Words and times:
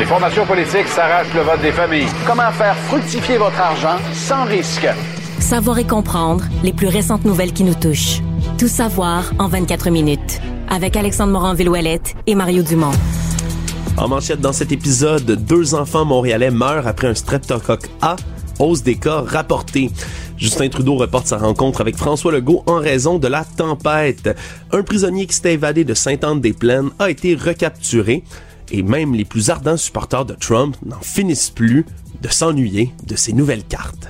Les 0.00 0.06
formations 0.06 0.46
politiques 0.46 0.88
s'arrachent 0.88 1.34
le 1.34 1.42
vote 1.42 1.60
des 1.60 1.72
familles. 1.72 2.06
Comment 2.26 2.50
faire 2.52 2.74
fructifier 2.74 3.36
votre 3.36 3.60
argent 3.60 3.98
sans 4.14 4.44
risque? 4.46 4.88
Savoir 5.40 5.78
et 5.78 5.86
comprendre 5.86 6.42
les 6.62 6.72
plus 6.72 6.86
récentes 6.86 7.26
nouvelles 7.26 7.52
qui 7.52 7.64
nous 7.64 7.74
touchent. 7.74 8.22
Tout 8.56 8.66
savoir 8.66 9.30
en 9.38 9.46
24 9.48 9.90
minutes. 9.90 10.40
Avec 10.70 10.96
Alexandre 10.96 11.34
Morin-Villouellette 11.34 12.14
et 12.26 12.34
Mario 12.34 12.62
Dumont. 12.62 12.92
En 13.98 14.08
manchette 14.08 14.40
dans 14.40 14.54
cet 14.54 14.72
épisode, 14.72 15.32
deux 15.32 15.74
enfants 15.74 16.06
montréalais 16.06 16.50
meurent 16.50 16.86
après 16.86 17.08
un 17.08 17.14
streptocoque 17.14 17.90
A. 18.00 18.16
Hausse 18.58 18.82
des 18.82 18.96
cas 18.96 19.20
rapportés. 19.20 19.90
Justin 20.38 20.70
Trudeau 20.70 20.96
reporte 20.96 21.26
sa 21.26 21.36
rencontre 21.36 21.82
avec 21.82 21.98
François 21.98 22.32
Legault 22.32 22.62
en 22.64 22.76
raison 22.76 23.18
de 23.18 23.28
la 23.28 23.44
tempête. 23.44 24.34
Un 24.72 24.82
prisonnier 24.82 25.26
qui 25.26 25.34
s'était 25.34 25.52
évadé 25.52 25.84
de 25.84 25.92
Sainte-Anne-des-Plaines 25.92 26.88
a 26.98 27.10
été 27.10 27.34
recapturé. 27.34 28.24
Et 28.72 28.82
même 28.82 29.14
les 29.14 29.24
plus 29.24 29.50
ardents 29.50 29.76
supporters 29.76 30.24
de 30.24 30.34
Trump 30.34 30.76
n'en 30.84 31.00
finissent 31.00 31.50
plus 31.50 31.84
de 32.22 32.28
s'ennuyer 32.28 32.92
de 33.06 33.16
ces 33.16 33.32
nouvelles 33.32 33.64
cartes. 33.64 34.08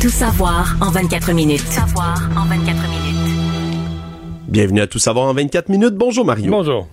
Tout 0.00 0.08
savoir 0.08 0.76
en 0.80 0.90
24 0.90 1.32
minutes. 1.32 1.64
Tout 1.64 1.72
savoir 1.72 2.30
en 2.36 2.46
24 2.46 2.88
minutes. 2.88 3.10
Bienvenue 4.48 4.80
à 4.80 4.86
Tout 4.86 4.98
savoir 4.98 5.26
en 5.26 5.34
24 5.34 5.68
minutes. 5.68 5.94
Bonjour 5.94 6.24
Mario. 6.24 6.50
Bonjour. 6.50 6.88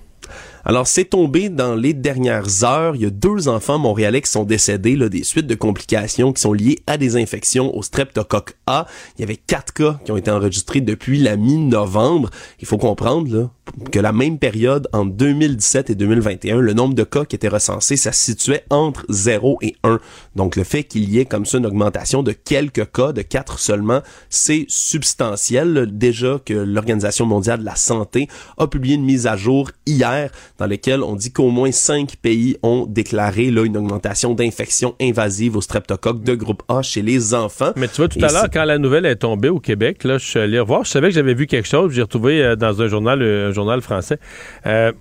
Alors, 0.66 0.86
c'est 0.86 1.06
tombé 1.06 1.48
dans 1.48 1.76
les 1.76 1.94
dernières 1.94 2.66
heures. 2.66 2.96
Il 2.96 3.02
y 3.02 3.06
a 3.06 3.10
deux 3.10 3.48
enfants 3.48 3.80
montréalais 3.80 4.22
qui 4.22 4.30
sont 4.30 4.44
décédés 4.44 4.98
là, 4.98 5.08
des 5.08 5.24
suites 5.24 5.48
de 5.48 5.56
complications 5.56 6.34
qui 6.34 6.42
sont 6.42 6.52
liées 6.52 6.80
à 6.88 6.98
des 6.98 7.16
infections 7.16 7.74
au 7.74 7.82
streptocoque 7.82 8.58
A. 8.68 8.86
Il 9.18 9.22
y 9.22 9.24
avait 9.24 9.38
quatre 9.38 9.74
cas 9.74 9.98
qui 10.04 10.12
ont 10.12 10.18
été 10.18 10.30
enregistrés 10.30 10.82
depuis 10.82 11.20
la 11.20 11.38
mi-novembre. 11.38 12.30
Il 12.60 12.68
faut 12.68 12.78
comprendre 12.78 13.34
là, 13.34 13.50
que 13.92 14.00
la 14.00 14.12
même 14.12 14.40
période, 14.40 14.88
en 14.94 15.06
2017 15.06 15.90
et 15.90 15.96
2021, 15.96 16.60
le 16.60 16.74
nombre 16.74 16.94
de 16.94 17.04
cas 17.04 17.26
qui 17.26 17.36
étaient 17.36 17.48
recensés, 17.48 17.98
ça 17.98 18.12
se 18.12 18.24
situait 18.24 18.64
entre 18.70 19.06
0 19.10 19.60
et 19.62 19.76
1. 19.84 20.00
Donc, 20.36 20.56
le 20.56 20.64
fait 20.64 20.84
qu'il 20.84 21.10
y 21.10 21.20
ait 21.20 21.26
comme 21.26 21.46
ça 21.46 21.58
une 21.58 21.66
augmentation 21.66 22.24
de 22.24 22.32
quelques 22.32 22.92
cas, 22.92 23.12
de 23.12 23.22
quatre 23.22 23.60
seulement, 23.60 24.02
c'est 24.30 24.66
substantiel. 24.68 25.90
Déjà 25.92 26.40
que 26.44 26.54
l'Organisation 26.54 27.26
mondiale 27.26 27.60
de 27.60 27.66
la 27.66 27.76
santé 27.76 28.28
a 28.58 28.68
publié 28.68 28.96
une 28.96 29.06
mise 29.06 29.28
à 29.28 29.36
jour 29.36 29.72
hier 29.86 30.32
dans 30.58 30.68
laquelle 30.68 31.02
on 31.02 31.16
dit 31.16 31.32
qu'au 31.32 31.50
moins 31.50 31.72
cinq 31.72 32.16
pays 32.22 32.58
ont 32.64 32.86
déclaré 32.86 33.52
là, 33.52 33.64
une 33.64 33.78
augmentation 33.78 34.34
d'infections 34.34 34.96
invasives 35.02 35.56
au 35.56 35.62
streptocoque 35.62 36.24
de 36.24 36.36
groupe 36.36 36.64
A 36.68 36.82
chez 36.82 37.02
les 37.02 37.34
enfants. 37.34 37.72
Mais 37.76 37.88
tu 37.88 37.98
vois, 37.98 38.08
tout 38.08 38.20
Et 38.20 38.24
à 38.24 38.32
l'heure, 38.32 38.50
quand 38.52 38.66
la 38.66 38.78
nouvelle 38.78 39.06
est 39.06 39.18
tombée 39.18 39.50
au 39.50 39.60
Québec, 39.60 40.04
là, 40.04 40.18
je 40.18 40.26
suis 40.26 40.40
allé 40.40 40.60
revoir. 40.60 40.84
Je 40.86 40.92
savais 40.92 41.10
que 41.10 41.16
j'avais 41.16 41.34
vu 41.34 41.48
quelque 41.48 41.68
chose. 41.68 41.92
J'ai 41.94 42.02
retrouvé 42.02 42.44
euh, 42.44 42.56
dans 42.56 42.82
un 42.82 42.88
journal, 42.88 43.22
euh, 43.22 43.54
journal 43.58 43.82
français. 43.82 44.18
Euh, 44.66 44.92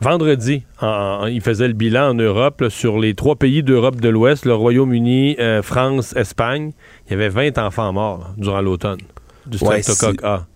vendredi, 0.00 0.62
en- 0.80 0.86
en- 1.22 1.26
il 1.26 1.40
faisait 1.40 1.68
le 1.68 1.74
bilan 1.74 2.10
en 2.10 2.14
Europe 2.14 2.60
là, 2.62 2.70
sur 2.70 2.98
les 2.98 3.14
trois 3.14 3.36
pays 3.36 3.62
d'Europe 3.62 4.00
de 4.00 4.08
l'Ouest, 4.08 4.44
le 4.44 4.54
Royaume-Uni, 4.54 5.36
euh, 5.38 5.62
France, 5.62 6.14
Espagne. 6.16 6.72
Il 7.06 7.12
y 7.12 7.14
avait 7.14 7.28
20 7.28 7.58
enfants 7.58 7.92
morts 7.92 8.18
là, 8.18 8.26
durant 8.36 8.60
l'automne 8.60 8.98
du 9.46 9.58
streptocoque 9.82 10.24
A. 10.24 10.46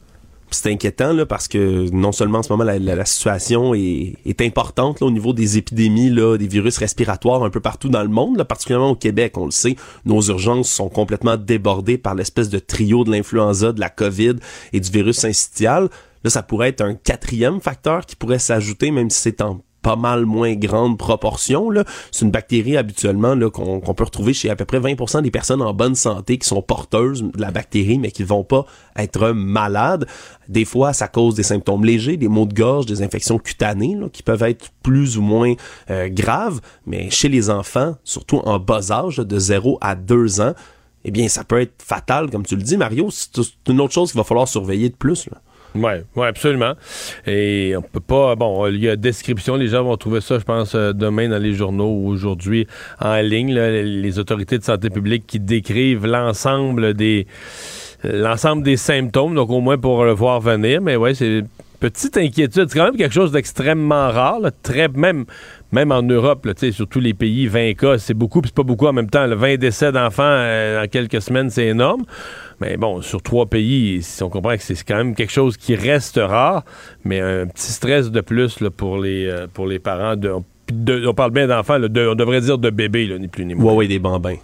c'est 0.50 0.72
inquiétant 0.72 1.12
là, 1.12 1.26
parce 1.26 1.46
que 1.46 1.90
non 1.90 2.10
seulement 2.10 2.38
en 2.38 2.42
ce 2.42 2.50
moment 2.50 2.64
la, 2.64 2.78
la- 2.78 2.94
la 2.96 3.04
situation 3.04 3.74
est, 3.74 4.14
est 4.24 4.40
importante 4.40 5.00
là, 5.00 5.06
au 5.06 5.10
niveau 5.10 5.34
des 5.34 5.58
épidémies 5.58 6.08
là, 6.08 6.38
des 6.38 6.46
virus 6.48 6.78
respiratoires 6.78 7.42
un 7.44 7.50
peu 7.50 7.60
partout 7.60 7.90
dans 7.90 8.02
le 8.02 8.08
monde, 8.08 8.38
là, 8.38 8.46
particulièrement 8.46 8.90
au 8.90 8.94
Québec, 8.96 9.36
on 9.36 9.44
le 9.44 9.50
sait, 9.50 9.76
nos 10.06 10.22
urgences 10.22 10.70
sont 10.70 10.88
complètement 10.88 11.36
débordées 11.36 11.98
par 11.98 12.14
l'espèce 12.14 12.48
de 12.48 12.58
trio 12.58 13.04
de 13.04 13.10
l'influenza, 13.10 13.72
de 13.72 13.80
la 13.80 13.90
COVID 13.90 14.36
et 14.72 14.80
du 14.80 14.90
virus 14.90 15.18
syncytial. 15.18 15.90
Là, 16.24 16.30
ça 16.30 16.42
pourrait 16.42 16.68
être 16.68 16.80
un 16.80 16.94
quatrième 16.94 17.60
facteur 17.60 18.06
qui 18.06 18.16
pourrait 18.16 18.38
s'ajouter, 18.38 18.90
même 18.90 19.10
si 19.10 19.20
c'est 19.20 19.40
en 19.40 19.60
pas 19.82 19.96
mal 19.96 20.26
moins 20.26 20.54
grande 20.54 20.98
proportion. 20.98 21.70
C'est 22.10 22.24
une 22.24 22.30
bactérie 22.30 22.76
habituellement 22.76 23.36
qu'on 23.50 23.94
peut 23.94 24.04
retrouver 24.04 24.34
chez 24.34 24.50
à 24.50 24.56
peu 24.56 24.64
près 24.64 24.80
20% 24.80 25.22
des 25.22 25.30
personnes 25.30 25.62
en 25.62 25.72
bonne 25.72 25.94
santé 25.94 26.38
qui 26.38 26.48
sont 26.48 26.62
porteuses 26.62 27.22
de 27.22 27.40
la 27.40 27.50
bactérie, 27.50 27.98
mais 27.98 28.10
qui 28.10 28.22
vont 28.22 28.44
pas 28.44 28.66
être 28.96 29.30
malades. 29.30 30.06
Des 30.48 30.64
fois, 30.64 30.92
ça 30.92 31.08
cause 31.08 31.34
des 31.34 31.42
symptômes 31.42 31.84
légers, 31.84 32.16
des 32.16 32.28
maux 32.28 32.46
de 32.46 32.54
gorge, 32.54 32.86
des 32.86 33.02
infections 33.02 33.38
cutanées 33.38 33.96
qui 34.12 34.22
peuvent 34.22 34.42
être 34.42 34.70
plus 34.82 35.16
ou 35.16 35.22
moins 35.22 35.54
euh, 35.90 36.08
graves. 36.08 36.60
Mais 36.86 37.10
chez 37.10 37.28
les 37.28 37.50
enfants, 37.50 37.96
surtout 38.04 38.38
en 38.44 38.58
bas 38.58 38.90
âge, 38.90 39.16
de 39.16 39.38
0 39.38 39.78
à 39.80 39.94
2 39.94 40.40
ans, 40.40 40.54
eh 41.04 41.10
bien, 41.10 41.28
ça 41.28 41.44
peut 41.44 41.60
être 41.60 41.82
fatal, 41.82 42.28
comme 42.28 42.44
tu 42.44 42.56
le 42.56 42.62
dis, 42.62 42.76
Mario. 42.76 43.08
C'est 43.10 43.30
une 43.68 43.80
autre 43.80 43.94
chose 43.94 44.10
qu'il 44.10 44.18
va 44.18 44.24
falloir 44.24 44.48
surveiller 44.48 44.90
de 44.90 44.96
plus. 44.96 45.28
Oui, 45.78 45.92
ouais, 46.16 46.26
absolument. 46.26 46.74
Et 47.26 47.74
on 47.76 47.82
peut 47.82 48.00
pas. 48.00 48.34
Bon, 48.34 48.66
il 48.66 48.78
y 48.78 48.88
a 48.88 48.96
description, 48.96 49.56
les 49.56 49.68
gens 49.68 49.84
vont 49.84 49.96
trouver 49.96 50.20
ça, 50.20 50.38
je 50.38 50.44
pense, 50.44 50.74
euh, 50.74 50.92
demain 50.92 51.28
dans 51.28 51.38
les 51.38 51.54
journaux 51.54 51.90
ou 51.90 52.08
aujourd'hui 52.08 52.66
en 53.00 53.16
ligne. 53.20 53.54
les 53.54 54.18
autorités 54.18 54.58
de 54.58 54.64
santé 54.64 54.90
publique 54.90 55.26
qui 55.26 55.40
décrivent 55.40 56.06
l'ensemble 56.06 56.94
des 56.94 57.26
l'ensemble 58.04 58.62
des 58.62 58.76
symptômes, 58.76 59.34
donc 59.34 59.50
au 59.50 59.60
moins 59.60 59.78
pour 59.78 60.04
le 60.04 60.12
voir 60.12 60.40
venir. 60.40 60.80
Mais 60.80 60.96
ouais, 60.96 61.14
c'est 61.14 61.44
petite 61.80 62.16
inquiétude. 62.16 62.68
C'est 62.68 62.78
quand 62.78 62.86
même 62.86 62.96
quelque 62.96 63.14
chose 63.14 63.32
d'extrêmement 63.32 64.10
rare, 64.10 64.40
très 64.62 64.88
même. 64.88 65.24
Même 65.70 65.92
en 65.92 66.02
Europe, 66.02 66.46
là, 66.46 66.54
sur 66.72 66.88
tous 66.88 67.00
les 67.00 67.12
pays, 67.12 67.46
20 67.46 67.74
cas, 67.74 67.98
c'est 67.98 68.14
beaucoup, 68.14 68.40
puis 68.40 68.48
c'est 68.48 68.56
pas 68.56 68.62
beaucoup 68.62 68.86
en 68.86 68.94
même 68.94 69.10
temps. 69.10 69.26
là, 69.26 69.34
20 69.34 69.56
décès 69.56 69.92
d'enfants 69.92 70.22
euh, 70.24 70.82
en 70.82 70.86
quelques 70.86 71.20
semaines, 71.20 71.50
c'est 71.50 71.66
énorme. 71.66 72.04
Mais 72.60 72.76
bon, 72.76 73.02
sur 73.02 73.22
trois 73.22 73.46
pays, 73.46 74.02
si 74.02 74.22
on 74.22 74.30
comprend 74.30 74.56
que 74.56 74.62
c'est 74.62 74.82
quand 74.84 74.96
même 74.96 75.14
quelque 75.14 75.32
chose 75.32 75.56
qui 75.56 75.74
reste 75.76 76.18
rare, 76.22 76.64
mais 77.04 77.20
un 77.20 77.46
petit 77.46 77.70
stress 77.72 78.10
de 78.10 78.20
plus 78.20 78.58
pour, 78.76 78.98
les, 78.98 79.26
euh, 79.26 79.46
pour 79.52 79.66
les 79.66 79.78
parents. 79.78 80.16
De, 80.16 80.32
de- 80.72 81.06
on 81.06 81.14
parle 81.14 81.30
bien 81.30 81.46
d'enfants, 81.46 81.76
on 81.82 82.14
devrait 82.14 82.40
dire 82.40 82.58
de 82.58 82.70
bébés, 82.70 83.06
là, 83.06 83.18
ni 83.18 83.28
plus 83.28 83.44
ni 83.44 83.54
moins. 83.54 83.72
Ouais, 83.72 83.78
ouais, 83.78 83.86
des 83.88 83.98
bambins. 83.98 84.36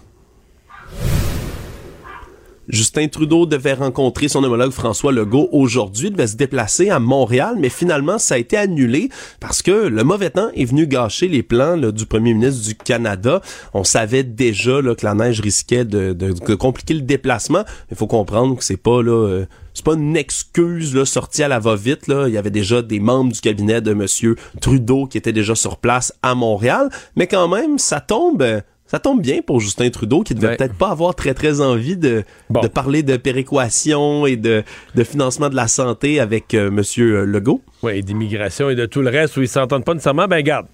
Justin 2.67 3.07
Trudeau 3.07 3.45
devait 3.45 3.73
rencontrer 3.73 4.27
son 4.27 4.43
homologue 4.43 4.71
François 4.71 5.11
Legault 5.11 5.49
aujourd'hui, 5.51 6.11
devait 6.11 6.27
se 6.27 6.35
déplacer 6.35 6.89
à 6.89 6.99
Montréal, 6.99 7.55
mais 7.59 7.69
finalement 7.69 8.17
ça 8.17 8.35
a 8.35 8.37
été 8.37 8.57
annulé 8.57 9.09
parce 9.39 9.61
que 9.61 9.71
le 9.71 10.03
mauvais 10.03 10.29
temps 10.29 10.49
est 10.55 10.65
venu 10.65 10.87
gâcher 10.87 11.27
les 11.27 11.43
plans 11.43 11.77
du 11.77 12.05
premier 12.05 12.33
ministre 12.33 12.67
du 12.67 12.75
Canada. 12.75 13.41
On 13.73 13.83
savait 13.83 14.23
déjà 14.23 14.81
là, 14.81 14.95
que 14.95 15.05
la 15.05 15.13
neige 15.13 15.41
risquait 15.41 15.85
de, 15.85 16.55
compliquer 16.55 16.95
le 16.95 17.01
déplacement. 17.01 17.63
Il 17.91 17.97
faut 17.97 18.07
comprendre 18.07 18.57
que 18.57 18.63
c'est 18.63 18.77
pas 18.77 19.01
là. 19.01 19.11
euh, 19.11 19.45
c'est 19.73 19.83
pas 19.83 19.95
une 19.95 20.15
excuse 20.15 20.95
là, 20.95 21.05
sortie 21.05 21.43
à 21.43 21.49
la 21.49 21.59
va-vite. 21.59 22.07
Là. 22.07 22.27
Il 22.27 22.33
y 22.33 22.37
avait 22.37 22.49
déjà 22.49 22.81
des 22.81 23.01
membres 23.01 23.33
du 23.33 23.41
cabinet 23.41 23.81
de 23.81 23.93
Monsieur 23.93 24.37
Trudeau 24.61 25.05
qui 25.05 25.17
étaient 25.17 25.33
déjà 25.33 25.53
sur 25.53 25.77
place 25.77 26.13
à 26.21 26.33
Montréal. 26.33 26.89
Mais 27.15 27.27
quand 27.27 27.47
même, 27.47 27.77
ça 27.77 27.99
tombe... 27.99 28.43
ça 28.87 28.99
tombe 28.99 29.21
bien 29.21 29.41
pour 29.41 29.59
Justin 29.59 29.89
Trudeau, 29.89 30.21
qui 30.21 30.35
devait 30.35 30.49
Ouais. 30.49 30.57
peut-être 30.57 30.75
pas 30.75 30.89
avoir 30.89 31.15
très 31.15 31.33
très 31.33 31.59
envie 31.61 31.97
de, 31.97 32.23
Bon. 32.49 32.61
de 32.61 32.67
parler 32.67 33.01
de 33.03 33.17
péréquation 33.17 34.25
et 34.27 34.35
de, 34.35 34.63
de 34.93 35.03
financement 35.03 35.49
de 35.49 35.55
la 35.55 35.67
santé 35.67 36.19
avec 36.19 36.53
euh, 36.53 36.69
Monsieur 36.69 37.21
euh, 37.21 37.25
Legault. 37.25 37.61
Oui, 37.83 38.01
d'immigration 38.03 38.69
et 38.69 38.75
de 38.75 38.85
tout 38.85 39.01
le 39.01 39.09
reste 39.09 39.37
où 39.37 39.41
ils 39.41 39.47
s'entendent 39.47 39.85
pas 39.85 39.93
nécessairement. 39.93 40.27
Ben, 40.27 40.41
garde. 40.43 40.67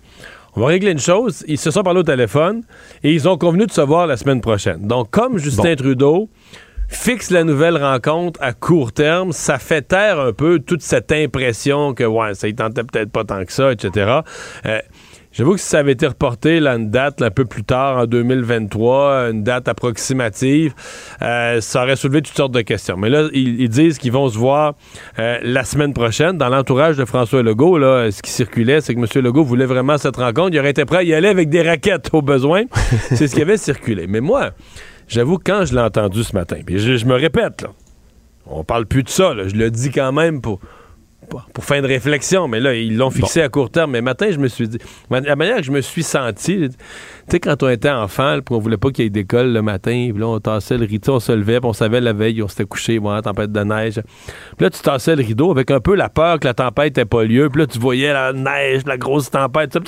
On 0.56 0.62
va 0.62 0.68
régler 0.68 0.92
une 0.92 1.00
chose. 1.00 1.46
Ils 1.48 1.58
se 1.58 1.72
sont 1.72 1.82
parlé 1.84 2.02
au 2.02 2.04
téléphone 2.04 2.64
et 3.04 3.14
ils 3.14 3.30
ont 3.30 3.38
convenu 3.38 3.66
de 3.66 3.72
se 3.72 3.80
voir 3.82 4.06
la 4.08 4.18
semaine 4.18 4.42
prochaine. 4.42 4.86
Donc, 4.86 5.10
comme 5.10 5.38
Justin 5.38 5.64
Bon. 5.64 5.76
Trudeau 5.78 6.30
fixe 6.90 7.32
la 7.32 7.46
nouvelle 7.46 7.78
rencontre 7.82 8.38
à 8.44 8.52
court 8.52 8.92
terme, 8.92 9.32
ça 9.32 9.60
fait 9.60 9.82
taire 9.82 10.20
un 10.20 10.34
peu 10.34 10.60
toute 10.60 10.82
cette 10.82 11.10
impression 11.14 11.94
que, 11.94 12.04
ouais, 12.04 12.34
ça 12.34 12.50
y 12.50 12.54
tentait 12.54 12.84
peut-être 12.84 13.10
pas 13.12 13.24
tant 13.24 13.46
que 13.46 13.54
ça, 13.54 13.72
etc. 13.72 14.20
Euh, 14.66 14.80
J'avoue 15.34 15.54
que 15.54 15.62
si 15.62 15.68
ça 15.68 15.80
avait 15.80 15.94
été 15.94 16.08
reporté, 16.08 16.60
là, 16.60 16.76
une 16.76 16.90
date 16.90 17.22
un 17.22 17.32
peu 17.32 17.46
plus 17.46 17.64
tard, 17.64 18.00
en 18.00 18.06
2023, 18.06 19.30
une 19.32 19.44
date 19.44 19.70
approximative, 19.70 20.74
euh, 21.22 21.62
ça 21.62 21.84
aurait 21.84 21.96
soulevé 21.96 22.22
toutes 22.22 22.36
sortes 22.36 22.52
de 22.52 22.62
questions. 22.62 22.98
Mais 22.98 23.10
là, 23.10 23.30
ils, 23.32 23.70
disent 23.70 23.98
qu'ils 23.98 24.12
vont 24.12 24.28
se 24.28 24.38
voir 24.38 24.76
euh, 25.20 25.38
la 25.42 25.64
semaine 25.64 25.94
prochaine. 25.94 26.38
Dans 26.38 26.50
l'entourage 26.50 26.98
de 26.98 27.06
François 27.06 27.44
Legault, 27.44 27.78
là, 27.78 28.12
ce 28.12 28.22
qui 28.22 28.30
circulait, 28.30 28.82
c'est 28.82 28.94
que 28.94 29.00
M. 29.00 29.24
Legault 29.24 29.46
voulait 29.46 29.66
vraiment 29.66 29.98
cette 29.98 30.18
rencontre. 30.18 30.50
Il 30.52 30.60
aurait 30.60 30.72
été 30.72 30.84
prêt 30.84 30.98
à 30.98 31.04
y 31.04 31.14
aller 31.14 31.30
avec 31.30 31.48
des 31.48 31.62
raquettes 31.62 32.10
au 32.12 32.22
besoin. 32.22 32.64
c'est 33.12 33.30
ce 33.30 33.34
qui 33.34 33.42
avait 33.42 33.56
circulé. 33.56 34.08
Mais 34.08 34.20
moi, 34.20 34.52
j'avoue, 35.08 35.38
quand 35.38 35.64
je 35.64 35.74
l'ai 35.74 35.82
entendu 35.82 36.26
ce 36.26 36.36
matin, 36.36 36.58
puis 36.66 36.78
je, 36.78 37.06
me 37.06 37.16
répète, 37.16 37.62
là, 37.62 37.70
on 38.48 38.66
parle 38.66 38.86
plus 38.86 39.04
de 39.04 39.10
ça, 39.10 39.34
je 39.48 39.56
le 39.56 39.72
dis 39.72 39.92
quand 39.92 40.12
même 40.12 40.42
pour 40.42 40.60
pour 41.54 41.64
fin 41.64 41.82
de 41.82 41.88
réflexion, 41.88 42.48
mais 42.48 42.60
là, 42.60 42.74
ils 42.74 42.98
l'ont 42.98 43.10
fixé 43.10 43.42
à 43.42 43.50
court 43.50 43.70
terme. 43.70 43.92
Mais 43.92 44.02
matin, 44.02 44.30
je 44.32 44.38
me 44.38 44.48
suis 44.48 44.68
dit, 44.68 44.78
la 45.10 45.36
manière 45.36 45.58
que 45.58 45.64
je 45.64 45.72
me 45.72 45.82
suis 45.82 46.04
senti, 46.04 46.70
tu 46.70 46.76
sais, 47.30 47.40
quand 47.40 47.64
on 47.64 47.70
était 47.70 47.90
enfant, 47.90 48.40
puis 48.46 48.56
on 48.56 48.60
voulait 48.60 48.78
pas 48.78 48.90
qu'il 48.92 49.06
y 49.06 49.08
ait 49.08 49.10
d'école 49.10 49.54
le 49.54 49.62
matin, 49.62 50.10
puis 50.12 50.20
là, 50.20 50.28
on 50.28 50.40
tassait 50.40 50.78
le 50.78 50.86
rideau, 50.86 51.16
on 51.16 51.20
se 51.20 51.32
levait, 51.32 51.60
puis 51.60 51.70
on 51.70 51.74
savait 51.74 52.02
la 52.02 52.14
veille, 52.14 52.42
on 52.42 52.48
s'était 52.48 52.66
couché, 52.66 53.00
bon, 53.00 53.20
tempête 53.22 53.52
de 53.52 53.64
neige. 53.64 54.02
Puis 54.58 54.66
là, 54.66 54.70
tu 54.70 54.82
tassais 54.82 55.16
le 55.16 55.24
rideau 55.24 55.52
avec 55.52 55.72
un 55.72 55.80
peu 55.80 55.96
la 55.96 56.10
peur 56.10 56.40
que 56.40 56.48
la 56.48 56.54
tempête 56.54 56.98
n'ait 56.98 57.06
pas 57.06 57.24
lieu, 57.24 57.50
puis 57.50 57.62
là, 57.62 57.68
tu 57.68 57.80
voyais 57.80 58.14
la 58.14 58.34
neige, 58.34 58.82
la 58.86 58.98
grosse 58.98 59.30
tempête, 59.30 59.72
tu 59.72 59.80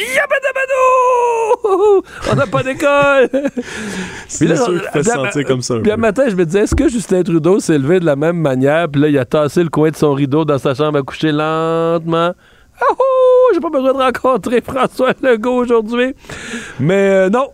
on 2.31 2.35
n'a 2.35 2.45
pas 2.47 2.63
d'école. 2.63 3.29
C'est 4.27 4.55
sûr 4.55 4.81
qu'il 4.81 4.89
fait 4.91 5.03
sentir 5.03 5.45
comme 5.45 5.61
ça. 5.61 5.75
Puis 5.81 5.91
un 5.91 5.97
matin, 5.97 6.25
je 6.27 6.35
me 6.35 6.45
disais, 6.45 6.61
est-ce 6.61 6.75
que 6.75 6.89
Justin 6.89 7.23
Trudeau 7.23 7.59
s'est 7.59 7.77
levé 7.77 7.99
de 7.99 8.05
la 8.05 8.15
même 8.15 8.37
manière? 8.37 8.89
Puis 8.89 9.01
là, 9.01 9.07
il 9.09 9.17
a 9.17 9.25
tassé 9.25 9.63
le 9.63 9.69
coin 9.69 9.89
de 9.89 9.95
son 9.95 10.13
rideau 10.13 10.45
dans 10.45 10.57
sa 10.57 10.73
chambre 10.73 10.99
à 10.99 11.01
coucher? 11.01 11.22
Lentement. 11.31 12.33
Ah 12.81 12.93
j'ai 13.53 13.59
pas 13.59 13.69
besoin 13.69 13.93
de 13.93 13.97
rencontrer 13.97 14.61
François 14.65 15.13
Legault 15.21 15.61
aujourd'hui. 15.61 16.15
Mais 16.79 17.09
euh, 17.09 17.29
non, 17.29 17.49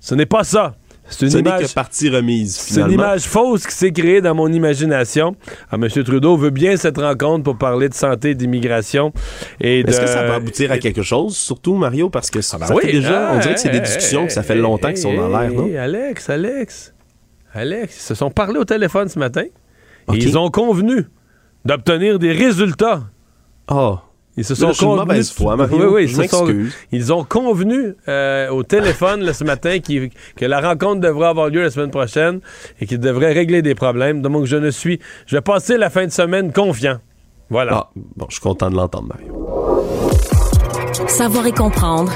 ce 0.00 0.14
n'est 0.14 0.26
pas 0.26 0.44
ça. 0.44 0.74
C'est 1.06 1.26
une 1.26 1.40
image, 1.40 1.66
que 1.66 1.72
partie 1.74 2.08
remise. 2.08 2.56
C'est 2.56 2.80
une 2.80 2.92
image 2.92 3.24
fausse 3.24 3.66
qui 3.66 3.74
s'est 3.74 3.92
créée 3.92 4.22
dans 4.22 4.34
mon 4.34 4.50
imagination. 4.50 5.36
Ah, 5.70 5.76
M. 5.76 5.86
Trudeau 5.88 6.36
veut 6.36 6.50
bien 6.50 6.78
cette 6.78 6.96
rencontre 6.96 7.44
pour 7.44 7.58
parler 7.58 7.90
de 7.90 7.94
santé 7.94 8.30
et 8.30 8.34
d'immigration. 8.34 9.12
Est-ce 9.60 10.00
que 10.00 10.06
ça 10.06 10.24
va 10.24 10.36
aboutir 10.36 10.72
à 10.72 10.78
quelque 10.78 11.02
chose, 11.02 11.36
surtout, 11.36 11.74
Mario? 11.74 12.08
Parce 12.08 12.30
que 12.30 12.38
ah, 12.38 12.58
ben 12.58 12.66
ça 12.66 12.74
fait 12.76 12.92
déjà, 12.92 13.32
on 13.34 13.38
dirait 13.38 13.54
que 13.54 13.60
c'est 13.60 13.68
des 13.68 13.80
discussions 13.80 14.26
que 14.26 14.32
ça 14.32 14.42
fait 14.42 14.54
longtemps 14.54 14.88
qu'ils 14.88 14.98
sont 14.98 15.14
dans 15.14 15.28
l'air, 15.28 15.50
non? 15.50 15.70
Alex, 15.78 16.30
Alex, 16.30 16.94
Alex, 17.52 17.96
ils 17.96 18.02
se 18.02 18.14
sont 18.14 18.30
parlé 18.30 18.58
au 18.58 18.64
téléphone 18.64 19.08
ce 19.08 19.18
matin. 19.18 19.44
Et 20.12 20.16
ils 20.16 20.38
ont 20.38 20.50
convenu 20.50 21.06
d'obtenir 21.64 22.18
des 22.18 22.32
résultats. 22.32 23.02
Oh. 23.70 23.98
Ils 24.36 24.44
se 24.44 24.56
sont 24.56 24.72
convenus. 24.72 25.32
ils, 26.90 27.12
ont 27.12 27.22
convenu 27.22 27.94
euh, 28.08 28.48
au 28.50 28.64
téléphone 28.64 29.32
ce 29.32 29.44
matin 29.44 29.78
que 29.78 30.44
la 30.44 30.60
rencontre 30.60 31.00
devrait 31.00 31.28
avoir 31.28 31.50
lieu 31.50 31.62
la 31.62 31.70
semaine 31.70 31.92
prochaine 31.92 32.40
et 32.80 32.86
qu'ils 32.86 32.98
devraient 32.98 33.32
régler 33.32 33.62
des 33.62 33.76
problèmes. 33.76 34.22
Donc, 34.22 34.46
je 34.46 34.56
ne 34.56 34.70
suis. 34.70 34.98
Je 35.26 35.36
vais 35.36 35.42
passer 35.42 35.76
la 35.76 35.88
fin 35.88 36.04
de 36.04 36.10
semaine 36.10 36.52
confiant. 36.52 36.98
Voilà. 37.48 37.72
Ah, 37.74 37.90
bon, 37.94 38.26
je 38.28 38.34
suis 38.34 38.42
content 38.42 38.70
de 38.70 38.76
l'entendre, 38.76 39.08
Mario. 39.14 39.32
Savoir 41.06 41.46
et 41.46 41.52
comprendre. 41.52 42.12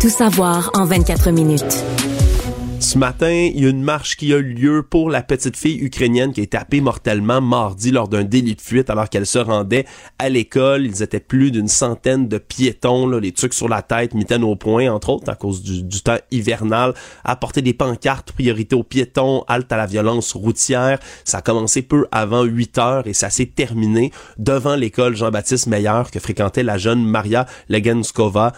Tout 0.00 0.10
savoir 0.10 0.70
en 0.74 0.84
24 0.84 1.30
minutes. 1.32 1.84
Ce 2.78 2.98
matin, 2.98 3.30
il 3.30 3.62
y 3.62 3.66
a 3.66 3.70
une 3.70 3.82
marche 3.82 4.16
qui 4.16 4.34
a 4.34 4.36
eu 4.36 4.52
lieu 4.52 4.82
pour 4.82 5.08
la 5.08 5.22
petite 5.22 5.56
fille 5.56 5.82
ukrainienne 5.82 6.32
qui 6.32 6.40
a 6.40 6.44
été 6.44 6.58
tapée 6.58 6.80
mortellement 6.80 7.40
mardi 7.40 7.90
lors 7.90 8.06
d'un 8.06 8.22
délit 8.22 8.54
de 8.54 8.60
fuite 8.60 8.90
alors 8.90 9.08
qu'elle 9.08 9.26
se 9.26 9.38
rendait 9.38 9.86
à 10.18 10.28
l'école. 10.28 10.84
Ils 10.84 11.02
étaient 11.02 11.20
plus 11.20 11.50
d'une 11.50 11.68
centaine 11.68 12.28
de 12.28 12.38
piétons, 12.38 13.06
là, 13.06 13.18
les 13.18 13.32
trucs 13.32 13.54
sur 13.54 13.68
la 13.68 13.82
tête, 13.82 14.14
mitaines 14.14 14.44
au 14.44 14.56
point, 14.56 14.90
entre 14.90 15.08
autres, 15.08 15.30
à 15.30 15.36
cause 15.36 15.62
du, 15.62 16.02
temps 16.02 16.18
hivernal, 16.30 16.92
à 17.24 17.34
porter 17.36 17.62
des 17.62 17.74
pancartes, 17.74 18.32
priorité 18.32 18.76
aux 18.76 18.84
piétons, 18.84 19.44
halte 19.48 19.72
à 19.72 19.76
la 19.76 19.86
violence 19.86 20.34
routière. 20.34 20.98
Ça 21.24 21.38
a 21.38 21.42
commencé 21.42 21.82
peu 21.82 22.06
avant 22.12 22.44
8 22.44 22.78
heures 22.78 23.06
et 23.06 23.14
ça 23.14 23.30
s'est 23.30 23.46
terminé 23.46 24.12
devant 24.38 24.76
l'école 24.76 25.16
Jean-Baptiste 25.16 25.66
Meyer 25.66 26.02
que 26.12 26.20
fréquentait 26.20 26.62
la 26.62 26.76
jeune 26.76 27.04
Maria 27.04 27.46
Legenskova. 27.68 28.52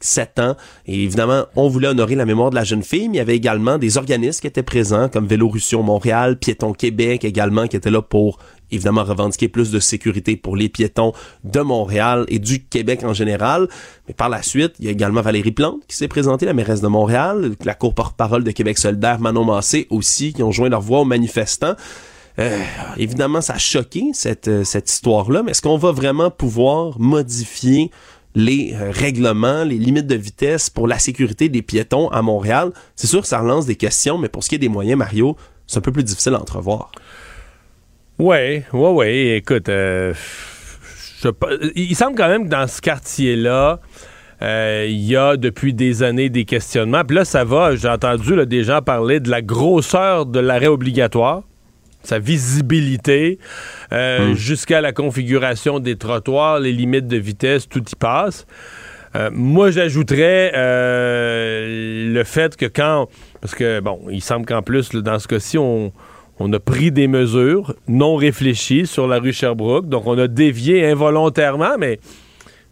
7 0.00 0.38
ans. 0.38 0.56
Et 0.86 1.04
évidemment, 1.04 1.44
on 1.56 1.68
voulait 1.68 1.88
honorer 1.88 2.14
la 2.14 2.26
mémoire 2.26 2.50
de 2.50 2.54
la 2.54 2.64
jeune 2.64 2.82
fille, 2.82 3.08
mais 3.08 3.16
il 3.16 3.18
y 3.18 3.20
avait 3.20 3.36
également 3.36 3.78
des 3.78 3.98
organismes 3.98 4.40
qui 4.40 4.46
étaient 4.46 4.62
présents, 4.62 5.08
comme 5.08 5.26
Vélorussion 5.26 5.82
Montréal, 5.82 6.38
Piéton 6.38 6.72
Québec 6.72 7.24
également, 7.24 7.66
qui 7.66 7.76
étaient 7.76 7.90
là 7.90 8.02
pour 8.02 8.38
évidemment 8.70 9.04
revendiquer 9.04 9.48
plus 9.48 9.70
de 9.70 9.80
sécurité 9.80 10.36
pour 10.36 10.56
les 10.56 10.68
piétons 10.68 11.12
de 11.44 11.60
Montréal 11.60 12.24
et 12.28 12.38
du 12.38 12.62
Québec 12.64 13.02
en 13.04 13.14
général. 13.14 13.68
Mais 14.08 14.14
par 14.14 14.28
la 14.28 14.42
suite, 14.42 14.74
il 14.78 14.84
y 14.84 14.88
a 14.88 14.90
également 14.92 15.22
Valérie 15.22 15.52
Plante 15.52 15.80
qui 15.88 15.96
s'est 15.96 16.08
présentée, 16.08 16.46
la 16.46 16.52
mairesse 16.52 16.80
de 16.80 16.88
Montréal, 16.88 17.52
la 17.64 17.74
cour 17.74 17.94
porte-parole 17.94 18.44
de 18.44 18.50
Québec 18.50 18.78
solidaire, 18.78 19.20
Manon 19.20 19.44
Massé 19.44 19.86
aussi, 19.90 20.32
qui 20.32 20.42
ont 20.42 20.52
joint 20.52 20.68
leur 20.68 20.80
voix 20.80 21.00
aux 21.00 21.04
manifestants. 21.04 21.74
Euh, 22.38 22.58
évidemment, 22.96 23.40
ça 23.40 23.54
a 23.54 23.58
choqué 23.58 24.10
cette, 24.14 24.48
euh, 24.48 24.64
cette 24.64 24.88
histoire-là, 24.88 25.42
mais 25.42 25.50
est-ce 25.50 25.62
qu'on 25.62 25.76
va 25.76 25.92
vraiment 25.92 26.30
pouvoir 26.30 26.98
modifier 26.98 27.90
les 28.34 28.74
euh, 28.74 28.90
règlements, 28.90 29.64
les 29.64 29.78
limites 29.78 30.06
de 30.06 30.14
vitesse 30.14 30.70
pour 30.70 30.86
la 30.86 30.98
sécurité 30.98 31.48
des 31.48 31.62
piétons 31.62 32.08
à 32.08 32.22
Montréal. 32.22 32.72
C'est 32.94 33.06
sûr 33.06 33.22
que 33.22 33.26
ça 33.26 33.40
relance 33.40 33.66
des 33.66 33.76
questions, 33.76 34.18
mais 34.18 34.28
pour 34.28 34.44
ce 34.44 34.48
qui 34.48 34.54
est 34.54 34.58
des 34.58 34.68
moyens, 34.68 34.98
Mario, 34.98 35.36
c'est 35.66 35.78
un 35.78 35.82
peu 35.82 35.92
plus 35.92 36.04
difficile 36.04 36.34
à 36.34 36.40
entrevoir. 36.40 36.92
Oui, 38.18 38.62
oui, 38.72 38.88
oui. 38.92 39.30
Écoute, 39.30 39.68
euh, 39.68 40.12
il 41.74 41.96
semble 41.96 42.16
quand 42.16 42.28
même 42.28 42.44
que 42.44 42.50
dans 42.50 42.66
ce 42.66 42.80
quartier-là, 42.80 43.80
euh, 44.42 44.86
il 44.88 45.04
y 45.04 45.16
a 45.16 45.36
depuis 45.36 45.74
des 45.74 46.02
années 46.02 46.28
des 46.28 46.44
questionnements. 46.44 47.04
Puis 47.04 47.16
là, 47.16 47.24
ça 47.24 47.44
va, 47.44 47.76
j'ai 47.76 47.88
entendu 47.88 48.46
des 48.46 48.64
gens 48.64 48.80
parler 48.80 49.20
de 49.20 49.30
la 49.30 49.42
grosseur 49.42 50.26
de 50.26 50.40
l'arrêt 50.40 50.66
obligatoire 50.66 51.42
sa 52.02 52.18
visibilité, 52.18 53.38
euh, 53.92 54.30
hmm. 54.30 54.34
jusqu'à 54.34 54.80
la 54.80 54.92
configuration 54.92 55.78
des 55.78 55.96
trottoirs, 55.96 56.60
les 56.60 56.72
limites 56.72 57.06
de 57.06 57.16
vitesse, 57.16 57.68
tout 57.68 57.82
y 57.82 57.96
passe. 57.96 58.46
Euh, 59.16 59.30
moi, 59.32 59.70
j'ajouterais 59.70 60.52
euh, 60.54 62.12
le 62.12 62.24
fait 62.24 62.56
que 62.56 62.66
quand... 62.66 63.08
Parce 63.40 63.54
que, 63.54 63.80
bon, 63.80 64.00
il 64.10 64.22
semble 64.22 64.46
qu'en 64.46 64.62
plus, 64.62 64.90
dans 64.90 65.18
ce 65.18 65.26
cas-ci, 65.26 65.58
on, 65.58 65.92
on, 66.38 66.52
a 66.52 66.60
pris 66.60 66.92
des 66.92 67.08
mesures 67.08 67.74
non 67.88 68.16
réfléchies 68.16 68.86
sur 68.86 69.08
la 69.08 69.18
rue 69.18 69.32
Sherbrooke. 69.32 69.88
Donc, 69.88 70.06
on 70.06 70.16
a 70.18 70.28
dévié 70.28 70.86
involontairement, 70.86 71.76
mais 71.78 71.98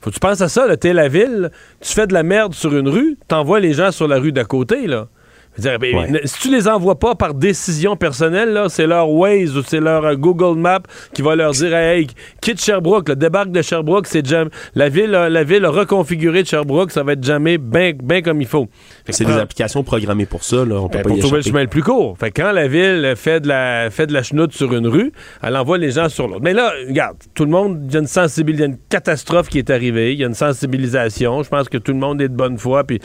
faut 0.00 0.10
que 0.10 0.14
tu 0.14 0.20
penses 0.20 0.40
à 0.40 0.48
ça, 0.48 0.76
t'es 0.76 0.92
la 0.92 1.08
ville, 1.08 1.50
tu 1.80 1.92
fais 1.92 2.06
de 2.06 2.12
la 2.12 2.22
merde 2.22 2.54
sur 2.54 2.76
une 2.76 2.88
rue, 2.88 3.16
t'envoies 3.26 3.58
les 3.58 3.72
gens 3.72 3.90
sur 3.90 4.06
la 4.06 4.18
rue 4.18 4.30
d'à 4.30 4.44
côté, 4.44 4.86
là. 4.86 5.08
Ben, 5.58 6.18
si 6.24 6.40
tu 6.40 6.50
les 6.50 6.68
envoies 6.68 6.98
pas 6.98 7.14
par 7.14 7.34
décision 7.34 7.96
personnelle, 7.96 8.50
là, 8.50 8.68
c'est 8.68 8.86
leur 8.86 9.10
Waze 9.10 9.56
ou 9.56 9.62
c'est 9.62 9.80
leur 9.80 10.04
euh, 10.04 10.14
Google 10.14 10.58
Map 10.58 10.82
qui 11.12 11.22
va 11.22 11.34
leur 11.34 11.52
dire 11.52 11.74
Hey, 11.74 12.06
quitte 12.40 12.62
Sherbrooke, 12.62 13.08
le 13.08 13.16
débarque 13.16 13.50
de 13.50 13.62
Sherbrooke, 13.62 14.06
c'est 14.06 14.26
jamais. 14.26 14.50
La 14.74 14.88
ville, 14.88 15.10
la 15.10 15.44
ville 15.44 15.66
reconfigurée 15.66 16.42
de 16.42 16.48
Sherbrooke, 16.48 16.92
ça 16.92 17.02
va 17.02 17.12
être 17.12 17.24
jamais 17.24 17.58
bien 17.58 17.92
ben 18.00 18.22
comme 18.22 18.40
il 18.40 18.46
faut. 18.46 18.68
C'est 19.08 19.24
des 19.24 19.32
applications 19.32 19.82
programmées 19.82 20.26
pour 20.26 20.44
ça, 20.44 20.64
là. 20.64 20.76
On 20.76 20.88
peut 20.88 20.98
ben, 20.98 21.04
pas 21.04 21.08
pour 21.10 21.18
trouver 21.18 21.36
le 21.38 21.42
chemin 21.42 21.62
le 21.62 21.68
plus 21.68 21.82
court. 21.82 22.16
Fait 22.18 22.30
quand 22.30 22.52
la 22.52 22.68
ville 22.68 23.14
fait 23.16 23.40
de 23.40 23.48
la, 23.48 23.90
fait 23.90 24.06
de 24.06 24.12
la 24.12 24.22
chenoute 24.22 24.52
sur 24.52 24.72
une 24.74 24.86
rue, 24.86 25.12
elle 25.42 25.56
envoie 25.56 25.78
les 25.78 25.92
gens 25.92 26.08
sur 26.08 26.28
l'autre. 26.28 26.42
Mais 26.42 26.52
là, 26.52 26.72
regarde, 26.86 27.16
tout 27.34 27.44
le 27.44 27.50
monde, 27.50 27.84
il 27.88 27.94
y 27.94 27.96
a 27.96 28.00
une 28.00 28.06
sensibilisation, 28.06 28.48
il 28.58 28.60
y 28.60 28.62
a 28.62 28.66
une 28.66 28.78
catastrophe 28.88 29.48
qui 29.48 29.58
est 29.58 29.70
arrivée, 29.70 30.12
il 30.12 30.18
y 30.18 30.24
a 30.24 30.26
une 30.26 30.34
sensibilisation. 30.34 31.42
Je 31.42 31.48
pense 31.48 31.68
que 31.68 31.78
tout 31.78 31.92
le 31.92 31.98
monde 31.98 32.20
est 32.20 32.28
de 32.28 32.34
bonne 32.34 32.58
foi, 32.58 32.84
puis 32.84 33.00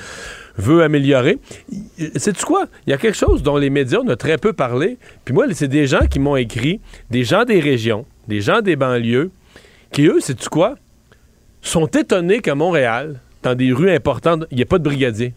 veut 0.58 0.84
améliorer. 0.84 1.40
C'est-tu 2.16 2.46
quoi? 2.46 2.66
Il 2.86 2.92
y 2.92 2.94
a 2.94 2.98
quelque 2.98 3.18
chose 3.18 3.44
dont 3.44 3.58
les 3.58 3.70
médias 3.70 4.00
ont 4.00 4.16
très 4.16 4.38
peu 4.38 4.54
parlé. 4.54 4.98
Puis 5.26 5.34
moi, 5.34 5.46
c'est 5.52 5.68
des 5.68 5.88
gens 5.88 6.06
qui 6.10 6.20
m'ont 6.20 6.36
écrit, 6.36 6.80
des 7.10 7.24
gens 7.24 7.46
des 7.46 7.60
régions, 7.60 8.06
des 8.28 8.42
gens 8.42 8.62
des 8.62 8.76
banlieues, 8.76 9.32
qui, 9.92 10.06
eux, 10.06 10.20
c'est-tu 10.20 10.50
quoi? 10.50 10.76
Sont 11.62 11.88
étonnés 11.88 12.40
qu'à 12.40 12.56
Montréal, 12.56 13.22
dans 13.42 13.56
des 13.56 13.72
rues 13.72 13.92
importantes, 13.92 14.46
il 14.52 14.56
n'y 14.56 14.62
ait 14.62 14.66
pas 14.66 14.80
de 14.80 14.84
brigadiers. 14.84 15.34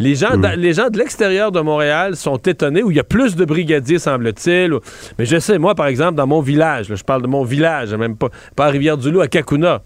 Les 0.00 0.16
gens, 0.16 0.30
les 0.56 0.72
gens 0.72 0.90
de 0.90 0.98
l'extérieur 0.98 1.52
de 1.52 1.60
Montréal 1.60 2.16
sont 2.16 2.36
étonnés 2.38 2.82
où 2.82 2.90
il 2.90 2.96
y 2.96 3.00
a 3.00 3.04
plus 3.04 3.36
de 3.36 3.44
brigadiers, 3.44 4.00
semble-t-il. 4.00 4.72
Mais 5.18 5.24
je 5.24 5.38
sais, 5.38 5.56
moi, 5.58 5.76
par 5.76 5.86
exemple, 5.86 6.16
dans 6.16 6.26
mon 6.26 6.40
village, 6.40 6.86
je 6.92 7.04
parle 7.04 7.22
de 7.22 7.28
mon 7.28 7.44
village, 7.44 7.94
même 7.94 8.16
pas, 8.16 8.28
pas 8.56 8.66
à 8.66 8.70
Rivière-du-Loup, 8.70 9.20
à 9.20 9.28
Kakuna. 9.28 9.82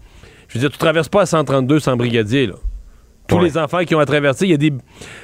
Je 0.47 0.55
veux 0.55 0.61
dire, 0.61 0.71
tu 0.71 0.79
traverses 0.79 1.09
pas 1.09 1.21
à 1.21 1.25
132 1.27 1.79
sans 1.79 1.95
brigadier, 1.95 2.47
là 2.47 2.55
tous 3.29 3.39
les 3.39 3.57
enfants 3.57 3.83
qui 3.85 3.95
ont 3.95 3.99
à 3.99 4.05
traverser. 4.05 4.45
Il 4.45 4.51
y 4.51 4.53
a 4.53 4.57
des. 4.57 4.73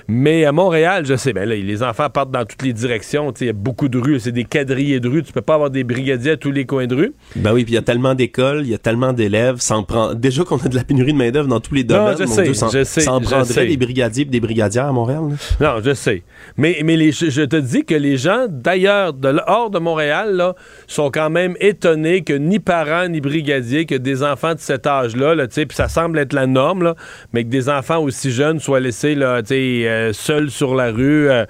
Mais 0.08 0.46
à 0.46 0.52
Montréal, 0.52 1.06
je 1.06 1.16
sais, 1.16 1.34
ben 1.34 1.48
là, 1.48 1.56
les 1.56 1.84
enfants 1.84 2.10
partent 2.10 2.32
dans 2.32 2.46
toutes 2.46 2.62
les 2.62 2.74
directions. 2.74 3.34
Il 3.42 3.48
y 3.48 3.50
a 3.50 3.54
beaucoup 3.54 3.90
de 3.90 3.98
rues, 3.98 4.20
c'est 4.20 4.32
des 4.32 4.44
quadrillés 4.46 5.00
de 5.00 5.10
rues. 5.10 5.24
Tu 5.24 5.34
peux 5.34 5.42
pas 5.42 5.56
avoir 5.56 5.70
des 5.70 5.84
brigadiers 5.84 6.32
à 6.32 6.38
tous 6.38 6.52
les 6.52 6.66
coins 6.66 6.88
de 6.88 6.96
rue. 6.96 7.14
Ben 7.36 7.54
oui, 7.54 7.64
puis 7.64 7.74
il 7.74 7.76
y 7.76 7.80
a 7.80 7.82
tellement 7.82 8.16
d'écoles, 8.16 8.62
il 8.64 8.70
y 8.70 8.74
a 8.74 8.78
tellement 8.78 9.14
d'élèves. 9.14 9.60
Prend... 9.88 10.14
Déjà 10.14 10.44
qu'on 10.44 10.58
a 10.58 10.68
de 10.68 10.76
la 10.76 10.84
pénurie 10.84 11.14
de 11.14 11.18
main-d'œuvre 11.18 11.48
dans 11.48 11.60
tous 11.60 11.74
les 11.74 11.84
domaines. 11.84 12.12
Non, 12.12 12.18
je 12.20 12.26
sais, 12.26 12.46
je 12.46 12.84
sais. 12.84 13.02
Ça 13.02 13.14
en 13.14 13.22
prendrait 13.22 13.68
des 13.68 13.78
brigadiers 13.78 14.24
et 14.24 14.26
des 14.26 14.40
brigadières 14.40 14.86
à 14.86 14.92
Montréal. 14.92 15.22
Non, 15.60 15.76
je 15.84 15.94
sais. 15.94 16.24
Mais, 16.58 16.80
mais 16.84 16.96
les, 16.96 17.12
je 17.12 17.42
te 17.42 17.56
dis 17.56 17.84
que 17.84 17.96
les 17.96 18.18
gens 18.18 18.46
d'ailleurs, 18.50 19.14
de, 19.14 19.40
hors 19.48 19.70
de 19.70 19.80
Montréal, 19.80 20.36
là, 20.36 20.56
sont 20.88 21.10
quand 21.12 21.30
même 21.30 21.56
étonnés 21.60 22.24
que 22.24 22.34
ni 22.34 22.60
parents 22.60 23.08
ni 23.08 23.22
brigadiers, 23.22 23.86
que 23.86 23.96
des 23.96 24.24
enfants 24.24 24.54
de 24.54 24.60
cet 24.60 24.88
âge-là, 24.88 25.36
là, 25.36 25.48
puis 25.48 25.66
ça 25.72 25.88
semble 25.88 26.20
être 26.20 26.34
la 26.34 26.48
norme, 26.48 26.84
là, 26.84 26.96
mais 27.34 27.44
que 27.44 27.50
des 27.50 27.70
enfants 27.70 27.95
aussi 28.00 28.32
jeune 28.32 28.60
soit 28.60 28.80
laissé 28.80 29.16
là, 29.16 29.42
euh, 29.52 30.14
seul 30.14 30.50
sur 30.50 30.76
la 30.76 30.92
rue. 30.92 31.30
Euh, 31.30 31.46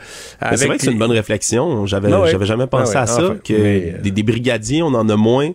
c'est 0.56 0.68
vrai 0.68 0.78
que 0.78 0.84
c'est 0.84 0.92
une 0.92 1.00
bonne 1.00 1.12
réflexion. 1.12 1.86
J'avais 1.86 2.12
ah 2.12 2.46
jamais 2.46 2.68
pensé 2.68 2.94
ah 2.96 3.02
à 3.02 3.08
ça. 3.08 3.36
que 3.44 4.02
des, 4.02 4.12
des, 4.12 4.24
brigadiers, 4.24 4.82
on 4.82 4.94
en 4.94 5.08
a 5.10 5.16
moins 5.16 5.52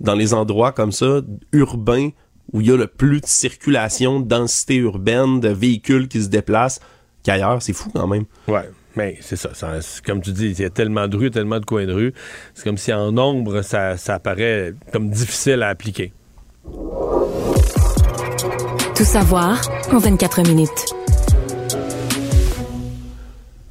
dans 0.00 0.14
les 0.14 0.34
endroits 0.34 0.72
comme 0.72 0.92
ça, 0.92 1.20
urbains, 1.52 2.10
où 2.52 2.60
il 2.60 2.66
y 2.66 2.72
a 2.72 2.76
le 2.76 2.86
plus 2.86 3.20
de 3.20 3.26
circulation, 3.26 4.20
de 4.20 4.26
densité 4.26 4.76
urbaine, 4.76 5.40
de 5.40 5.48
véhicules 5.48 6.08
qui 6.08 6.22
se 6.22 6.28
déplacent 6.28 6.80
qu'ailleurs. 7.22 7.62
C'est 7.62 7.72
fou 7.72 7.90
quand 7.94 8.06
même. 8.06 8.24
Ouais. 8.48 8.68
Mais 8.96 9.16
c'est 9.20 9.36
ça, 9.36 9.50
comme 10.04 10.20
tu 10.20 10.32
dis, 10.32 10.50
il 10.50 10.60
y 10.60 10.64
a 10.64 10.70
tellement 10.70 11.08
de 11.08 11.16
rues, 11.16 11.30
tellement 11.30 11.60
de 11.60 11.64
coins 11.64 11.86
de 11.86 11.92
rue. 11.92 12.12
C'est 12.54 12.64
comme 12.64 12.76
si 12.76 12.92
en 12.92 13.12
nombre, 13.12 13.62
ça, 13.62 13.96
ça 13.96 14.18
paraît 14.18 14.74
comme 14.92 15.08
difficile 15.08 15.62
à 15.62 15.68
appliquer. 15.68 16.12
Savoir 19.02 19.60
en 19.90 19.98
24 19.98 20.42
minutes. 20.46 20.94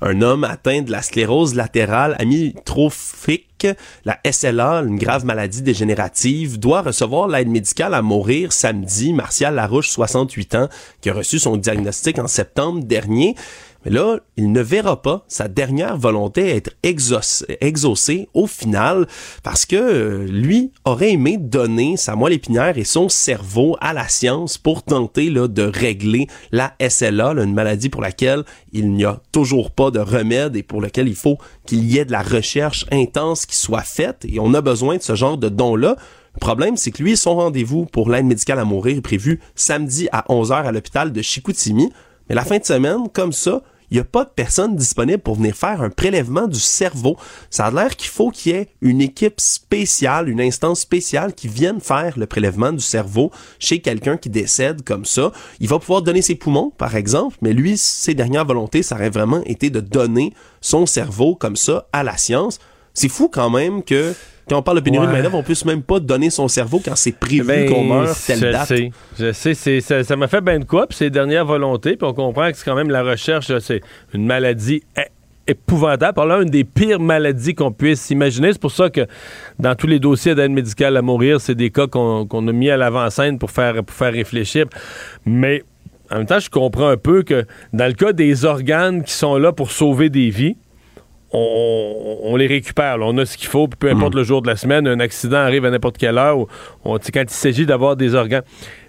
Un 0.02 0.22
homme 0.22 0.44
atteint 0.44 0.82
de 0.82 0.92
la 0.92 1.02
sclérose 1.02 1.56
latérale 1.56 2.18
amyotrophique, 2.20 3.68
la 4.04 4.20
SLA, 4.30 4.82
une 4.82 4.98
grave 4.98 5.24
maladie 5.24 5.62
dégénérative, 5.62 6.60
doit 6.60 6.82
recevoir 6.82 7.30
l'aide 7.30 7.48
médicale 7.48 7.94
à 7.94 8.02
mourir 8.02 8.52
samedi. 8.52 9.14
Martial 9.14 9.56
Larouche, 9.56 9.90
68 9.90 10.56
ans, 10.56 10.70
qui 11.00 11.10
a 11.10 11.14
reçu 11.14 11.40
son 11.40 11.56
diagnostic 11.56 12.20
en 12.20 12.28
septembre 12.28 12.84
dernier. 12.84 13.36
Mais 13.84 13.92
là, 13.92 14.20
il 14.38 14.52
ne 14.52 14.62
verra 14.62 15.02
pas 15.02 15.26
sa 15.28 15.48
dernière 15.48 15.98
volonté 15.98 16.50
être 16.56 16.72
exaucée, 16.84 18.30
au 18.34 18.48
final 18.48 19.08
parce 19.44 19.66
que 19.66 19.76
euh, 19.76 20.28
lui 20.28 20.72
aurait 20.86 21.12
aimé 21.12 21.38
donner 21.38 21.98
sa 21.98 22.16
moelle 22.16 22.34
épinière 22.34 22.78
et 22.78 22.84
son 22.84 23.10
cerveau 23.10 23.76
à 23.82 23.94
la 23.94 24.08
science 24.08 24.58
pour 24.58 24.84
tenter 24.84 25.30
de 25.32 25.64
régler 25.64 26.28
la 26.52 26.74
SLA, 26.88 27.32
une 27.32 27.54
maladie 27.54 27.90
pour 27.90 28.02
laquelle 28.02 28.44
il 28.72 28.92
n'y 28.92 29.06
a 29.06 29.22
toujours 29.32 29.72
pas 29.72 29.92
de 29.92 30.00
remède 30.00 30.56
et 30.56 30.64
pour 30.64 30.82
laquelle 30.82 31.08
il 31.08 31.16
faut 31.16 31.38
qu'il 31.66 31.86
y 31.86 31.98
ait 31.98 32.06
de 32.06 32.12
la 32.12 32.22
recherche 32.22 32.86
intense 32.92 33.46
qui 33.46 33.56
soit 33.56 33.82
faite 33.82 34.26
et 34.28 34.40
on 34.40 34.54
a 34.54 34.62
besoin 34.62 34.98
de 34.98 35.02
ce 35.02 35.16
genre 35.16 35.38
de 35.38 35.50
don-là. 35.50 35.96
Le 36.34 36.40
problème, 36.40 36.78
c'est 36.78 36.92
que 36.92 37.04
lui, 37.04 37.18
son 37.18 37.36
rendez-vous 37.36 37.86
pour 37.86 38.10
l'aide 38.10 38.26
médicale 38.26 38.60
à 38.60 38.66
mourir 38.66 38.98
est 38.98 39.02
prévu 39.02 39.42
samedi 39.56 40.08
à 40.12 40.24
11h 40.30 40.54
à 40.54 40.72
l'hôpital 40.72 41.12
de 41.12 41.22
Chicoutimi. 41.22 41.92
Mais 42.32 42.36
la 42.36 42.46
fin 42.46 42.60
de 42.60 42.64
semaine, 42.64 43.10
comme 43.12 43.34
ça, 43.34 43.62
il 43.90 43.96
n'y 43.96 44.00
a 44.00 44.06
pas 44.06 44.24
de 44.24 44.30
personne 44.34 44.78
disponible 44.78 45.20
pour 45.20 45.36
venir 45.36 45.54
faire 45.54 45.82
un 45.82 45.90
prélèvement 45.90 46.48
du 46.48 46.62
cerveau. 46.62 47.18
Ça 47.50 47.66
a 47.66 47.72
l'air 47.72 47.98
qu'il 47.98 48.10
faut 48.10 48.30
qu'il 48.30 48.54
y 48.54 48.56
ait 48.56 48.70
une 48.80 49.02
équipe 49.02 49.42
spéciale, 49.42 50.30
une 50.30 50.40
instance 50.40 50.80
spéciale 50.80 51.34
qui 51.34 51.50
vienne 51.50 51.82
faire 51.82 52.18
le 52.18 52.28
prélèvement 52.28 52.72
du 52.72 52.80
cerveau 52.80 53.32
chez 53.60 53.82
quelqu'un 53.82 54.16
qui 54.16 54.30
décède 54.30 54.86
comme 54.86 55.04
ça. 55.04 55.34
Il 55.60 55.68
va 55.68 55.78
pouvoir 55.78 56.04
donner 56.04 56.22
ses 56.22 56.36
poumons, 56.36 56.72
par 56.78 56.96
exemple, 56.96 57.36
mais 57.42 57.52
lui, 57.52 57.78
ses 57.78 58.14
dernières 58.14 58.46
volontés, 58.46 58.82
ça 58.82 58.96
aurait 58.96 59.10
vraiment 59.10 59.44
été 59.44 59.70
de 59.70 59.82
donner 59.82 60.34
son 60.62 60.86
cerveau 60.86 61.36
comme 61.36 61.58
ça 61.58 61.90
à 61.92 62.04
la 62.04 62.16
science. 62.16 62.60
C'est 62.94 63.10
fou 63.10 63.28
quand 63.28 63.50
même 63.50 63.84
que 63.84 64.14
quand 64.52 64.60
on 64.60 64.62
parle 64.64 64.80
de 64.80 64.84
pénurie 64.84 65.08
de 65.08 65.12
main-d'œuvre, 65.14 65.38
on 65.38 65.44
puisse 65.44 65.64
même 65.64 65.82
pas 65.82 66.02
donner 66.02 66.30
son 66.30 66.50
cerveau 66.50 66.82
quand 66.84 66.98
c'est 66.98 67.14
prévu 67.14 67.46
ben, 67.46 67.70
qu'on 67.70 67.86
meurt 67.86 68.22
telle 68.28 68.40
je 68.40 68.48
date. 68.48 68.68
Sais. 68.68 68.92
Je 69.18 69.32
sais, 69.32 70.04
ça 70.04 70.16
m'a 70.18 70.28
fait 70.28 70.42
bien 70.42 70.60
de 70.60 70.66
quoi, 70.66 70.88
puis 70.88 70.98
ses 70.98 71.10
dernières 71.10 71.46
volontés, 71.46 71.96
puis 71.96 72.06
on 72.06 72.14
comprend 72.14 72.52
que 72.52 72.58
c'est 72.58 72.66
quand 72.66 72.76
même 72.76 72.90
la 72.90 73.02
recherche, 73.02 73.50
c'est 73.60 73.80
une 74.14 74.26
maladie 74.26 74.84
épouvantable. 75.48 76.14
Par 76.16 76.26
là, 76.26 76.42
une 76.42 76.50
des 76.50 76.66
pires 76.66 77.00
maladies 77.00 77.56
qu'on 77.56 77.72
puisse 77.72 78.10
imaginer. 78.10 78.52
C'est 78.52 78.62
pour 78.62 78.72
ça 78.72 78.90
que 78.90 79.08
dans 79.58 79.74
tous 79.74 79.88
les 79.88 80.00
dossiers 80.00 80.36
d'aide 80.36 80.52
médicale 80.52 80.98
à 80.98 81.02
mourir, 81.02 81.40
c'est 81.40 81.56
des 81.56 81.70
cas 81.70 81.88
qu'on 81.88 82.48
a 82.48 82.52
mis 82.52 82.70
à 82.70 82.76
l'avant-scène 82.76 83.40
pour 83.40 83.52
faire, 83.52 83.82
pour 83.86 83.96
faire 83.96 84.12
réfléchir. 84.12 84.66
Mais 85.26 85.64
en 86.12 86.18
même 86.18 86.26
temps, 86.26 86.40
je 86.40 86.50
comprends 86.50 86.90
un 86.90 86.98
peu 86.98 87.24
que 87.24 87.46
dans 87.72 87.88
le 87.88 87.94
cas 87.94 88.12
des 88.12 88.44
organes 88.44 89.06
qui 89.06 89.14
sont 89.14 89.38
là 89.38 89.54
pour 89.54 89.72
sauver 89.72 90.10
des 90.10 90.30
vies, 90.30 90.58
on, 91.34 92.36
les 92.36 92.48
récupère. 92.48 92.98
On 93.00 93.18
a 93.18 93.26
ce 93.26 93.38
qu'il 93.38 93.48
faut, 93.48 93.68
peu 93.68 93.90
importe 93.90 94.14
mm. 94.14 94.18
le 94.18 94.24
jour 94.24 94.42
de 94.42 94.48
la 94.48 94.56
semaine, 94.56 94.88
un 94.88 95.00
accident 95.00 95.38
arrive 95.38 95.66
à 95.66 95.70
n'importe 95.72 95.98
quelle 95.98 96.18
heure. 96.18 96.46
quand 96.84 97.22
il 97.22 97.30
s'agit 97.30 97.66
d'avoir 97.66 97.96
des 97.96 98.16
organes. 98.16 98.44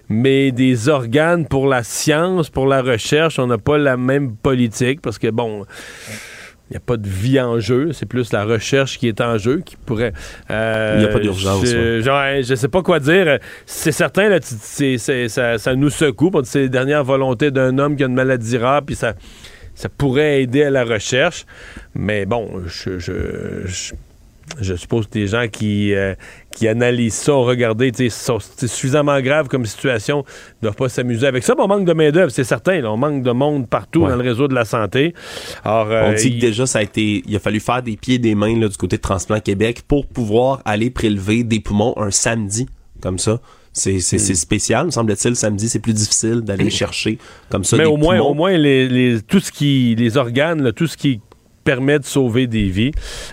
Mais 0.09 0.51
des 0.51 0.89
organes 0.89 1.47
pour 1.47 1.67
la 1.67 1.83
science, 1.83 2.49
pour 2.49 2.67
la 2.67 2.81
recherche, 2.81 3.39
on 3.39 3.47
n'a 3.47 3.57
pas 3.57 3.77
la 3.77 3.95
même 3.95 4.35
politique 4.35 5.01
parce 5.01 5.17
que, 5.17 5.29
bon, 5.29 5.65
il 6.69 6.73
n'y 6.73 6.77
a 6.77 6.81
pas 6.81 6.97
de 6.97 7.07
vie 7.07 7.39
en 7.39 7.59
jeu. 7.59 7.93
C'est 7.93 8.05
plus 8.05 8.33
la 8.33 8.43
recherche 8.43 8.99
qui 8.99 9.07
est 9.07 9.21
en 9.21 9.37
jeu 9.37 9.61
qui 9.65 9.77
pourrait. 9.77 10.11
Euh, 10.51 10.95
il 10.95 10.99
n'y 10.99 11.05
a 11.05 11.13
pas 11.13 11.19
d'urgence. 11.19 11.65
Je, 11.65 12.49
ne 12.49 12.55
sais 12.55 12.67
pas 12.67 12.81
quoi 12.81 12.99
dire. 12.99 13.39
C'est 13.65 13.93
certain, 13.93 14.27
là, 14.27 14.39
ça, 14.41 15.57
ça, 15.57 15.75
nous 15.75 15.89
secoue. 15.89 16.31
C'est 16.43 16.59
les 16.59 16.69
dernières 16.69 17.05
volontés 17.05 17.49
d'un 17.49 17.77
homme 17.77 17.95
qui 17.95 18.03
a 18.03 18.07
une 18.07 18.13
maladie 18.13 18.57
rare, 18.57 18.81
puis 18.83 18.95
ça 18.95 19.13
ça 19.75 19.89
pourrait 19.89 20.43
aider 20.43 20.63
à 20.63 20.69
la 20.69 20.83
recherche. 20.83 21.45
Mais 21.95 22.25
bon, 22.25 22.63
je, 22.67 22.99
je, 22.99 24.75
suppose 24.75 25.07
que 25.07 25.17
les 25.17 25.27
gens 25.27 25.47
qui, 25.47 25.93
euh, 25.93 26.15
qui 26.51 26.67
analysent 26.67 27.13
ça 27.15 27.33
ont 27.33 27.43
regardé, 27.43 27.91
c'est 27.95 28.67
suffisamment 28.67 29.19
grave 29.21 29.47
comme 29.47 29.65
situation, 29.65 30.19
ne 30.19 30.67
doivent 30.67 30.75
pas 30.75 30.89
s'amuser 30.89 31.27
avec 31.27 31.43
ça. 31.43 31.55
on 31.57 31.67
manque 31.67 31.85
de 31.85 31.93
main-d'œuvre, 31.93 32.31
c'est 32.31 32.43
certain. 32.43 32.83
on 32.85 32.97
manque 32.97 33.23
de 33.23 33.31
monde 33.31 33.67
partout 33.67 34.01
dans 34.01 34.15
le 34.15 34.21
réseau 34.21 34.47
de 34.47 34.55
la 34.55 34.65
santé. 34.65 35.13
Alors, 35.63 35.91
euh, 35.91 36.09
on 36.09 36.13
dit 36.13 36.35
que 36.35 36.41
déjà, 36.41 36.65
ça 36.65 36.79
a 36.79 36.81
été, 36.81 37.23
il 37.25 37.35
a 37.35 37.39
fallu 37.39 37.59
faire 37.59 37.81
des 37.81 37.97
pieds 37.97 38.15
et 38.15 38.19
des 38.19 38.35
mains 38.35 38.53
du 38.55 38.77
côté 38.77 38.97
de 38.97 39.01
Transplant 39.01 39.39
Québec 39.39 39.83
pour 39.87 40.05
pouvoir 40.07 40.61
aller 40.65 40.89
prélever 40.89 41.43
des 41.43 41.59
poumons 41.59 41.93
un 41.97 42.11
samedi 42.11 42.67
comme 43.01 43.19
ça. 43.19 43.39
C'est 43.73 43.97
mm. 43.97 44.35
spécial, 44.35 44.85
me 44.85 44.91
semble-t-il. 44.91 45.35
Samedi, 45.35 45.67
c'est 45.67 45.79
plus 45.79 45.93
difficile 45.93 46.41
d'aller 46.41 46.69
chercher 46.69 47.17
comme 47.49 47.63
ça. 47.63 47.75
Mais 47.77 47.85
au 47.85 47.97
moins, 47.97 48.19
au 48.19 48.33
moins 48.33 48.55
les, 48.55 49.19
tout 49.27 49.39
ce 49.39 49.51
qui, 49.51 49.95
les 49.97 50.17
organes, 50.17 50.71
tout 50.73 50.87
ce 50.87 50.95
qui 50.95 51.19
permet 51.63 51.97
de 51.97 52.05
sauver 52.05 52.45
des 52.45 52.67
vies, 52.69 52.91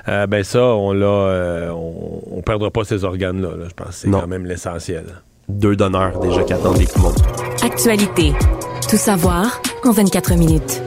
euh, 0.08 0.26
ben 0.26 0.42
ça, 0.42 0.62
on 0.62 0.92
l'a, 0.92 1.06
euh, 1.06 1.70
on, 1.70 2.40
perdra 2.42 2.70
pas 2.70 2.84
ces 2.84 3.04
organes-là. 3.04 3.50
je 3.68 3.74
pense 3.74 3.88
que 3.88 3.94
c'est 3.94 4.10
quand 4.10 4.26
même 4.26 4.46
l'essentiel. 4.46 5.04
Deux 5.48 5.76
donneurs 5.76 6.18
déjà 6.20 6.42
qui 6.44 6.52
attendent 6.52 6.78
des 6.78 6.86
poumons. 6.86 7.12
Actualité. 7.62 8.32
Tout 8.88 8.96
savoir 8.96 9.60
en 9.84 9.90
24 9.90 10.34
minutes. 10.34 10.80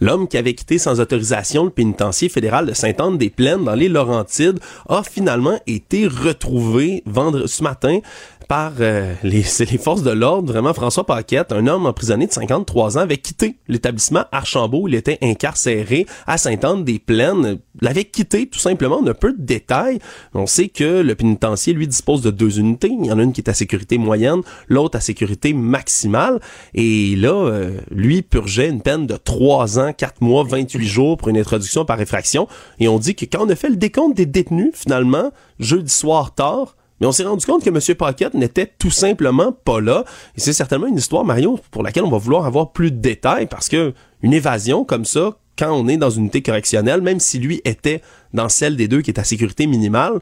L'homme 0.00 0.28
qui 0.28 0.36
avait 0.36 0.54
quitté 0.54 0.78
sans 0.78 1.00
autorisation 1.00 1.64
le 1.64 1.70
pénitencier 1.70 2.28
fédéral 2.28 2.66
de 2.66 2.72
Sainte-Anne-des-Plaines 2.72 3.64
dans 3.64 3.74
les 3.74 3.88
Laurentides 3.88 4.60
a 4.88 5.02
finalement 5.02 5.58
été 5.66 6.06
retrouvé 6.06 7.02
vendredi 7.06 7.48
ce 7.48 7.62
matin 7.62 8.00
par 8.48 8.72
euh, 8.80 9.14
les, 9.22 9.44
les 9.70 9.78
forces 9.78 10.02
de 10.02 10.10
l'ordre, 10.10 10.50
vraiment 10.50 10.72
François 10.72 11.04
Paquette, 11.04 11.52
un 11.52 11.66
homme 11.66 11.86
emprisonné 11.86 12.26
de 12.26 12.32
53 12.32 12.96
ans, 12.96 13.02
avait 13.02 13.18
quitté 13.18 13.56
l'établissement 13.68 14.24
Archambault. 14.32 14.88
Il 14.88 14.94
était 14.94 15.18
incarcéré 15.22 16.06
à 16.26 16.38
Sainte-Anne-des-Plaines. 16.38 17.58
L'avait 17.80 18.06
quitté 18.06 18.46
tout 18.48 18.58
simplement. 18.58 19.00
On 19.02 19.06
a 19.06 19.14
peu 19.14 19.32
de 19.34 19.42
détails. 19.42 19.98
On 20.34 20.46
sait 20.46 20.68
que 20.68 21.02
le 21.02 21.14
pénitencier, 21.14 21.74
lui, 21.74 21.86
dispose 21.86 22.22
de 22.22 22.30
deux 22.30 22.58
unités. 22.58 22.90
Il 22.90 23.06
y 23.06 23.12
en 23.12 23.18
a 23.18 23.22
une 23.22 23.32
qui 23.32 23.42
est 23.42 23.50
à 23.50 23.54
sécurité 23.54 23.98
moyenne, 23.98 24.40
l'autre 24.68 24.96
à 24.96 25.00
sécurité 25.00 25.52
maximale. 25.52 26.40
Et 26.74 27.14
là, 27.16 27.34
euh, 27.34 27.78
lui 27.90 28.22
purgeait 28.22 28.68
une 28.68 28.80
peine 28.80 29.06
de 29.06 29.16
3 29.16 29.78
ans, 29.78 29.92
4 29.92 30.22
mois, 30.22 30.44
28 30.44 30.86
jours 30.86 31.16
pour 31.18 31.28
une 31.28 31.38
introduction 31.38 31.84
par 31.84 32.00
effraction. 32.00 32.48
Et 32.80 32.88
on 32.88 32.98
dit 32.98 33.14
que 33.14 33.26
quand 33.26 33.44
on 33.46 33.50
a 33.50 33.56
fait 33.56 33.68
le 33.68 33.76
décompte 33.76 34.16
des 34.16 34.26
détenus, 34.26 34.72
finalement, 34.74 35.30
jeudi 35.60 35.92
soir 35.92 36.34
tard, 36.34 36.77
mais 37.00 37.06
on 37.06 37.12
s'est 37.12 37.24
rendu 37.24 37.44
compte 37.46 37.64
que 37.64 37.70
M. 37.70 37.96
Paquette 37.96 38.34
n'était 38.34 38.72
tout 38.78 38.90
simplement 38.90 39.52
pas 39.52 39.80
là. 39.80 40.04
Et 40.36 40.40
c'est 40.40 40.52
certainement 40.52 40.86
une 40.86 40.98
histoire, 40.98 41.24
Mario, 41.24 41.58
pour 41.70 41.82
laquelle 41.82 42.04
on 42.04 42.10
va 42.10 42.18
vouloir 42.18 42.46
avoir 42.46 42.72
plus 42.72 42.90
de 42.90 42.98
détails 42.98 43.46
parce 43.46 43.68
que 43.68 43.94
une 44.22 44.32
évasion 44.32 44.84
comme 44.84 45.04
ça, 45.04 45.36
quand 45.58 45.72
on 45.72 45.88
est 45.88 45.96
dans 45.96 46.10
une 46.10 46.22
unité 46.22 46.42
correctionnelle, 46.42 47.00
même 47.00 47.20
si 47.20 47.38
lui 47.38 47.60
était 47.64 48.02
dans 48.32 48.48
celle 48.48 48.76
des 48.76 48.88
deux 48.88 49.02
qui 49.02 49.10
est 49.10 49.18
à 49.18 49.24
sécurité 49.24 49.66
minimale, 49.66 50.20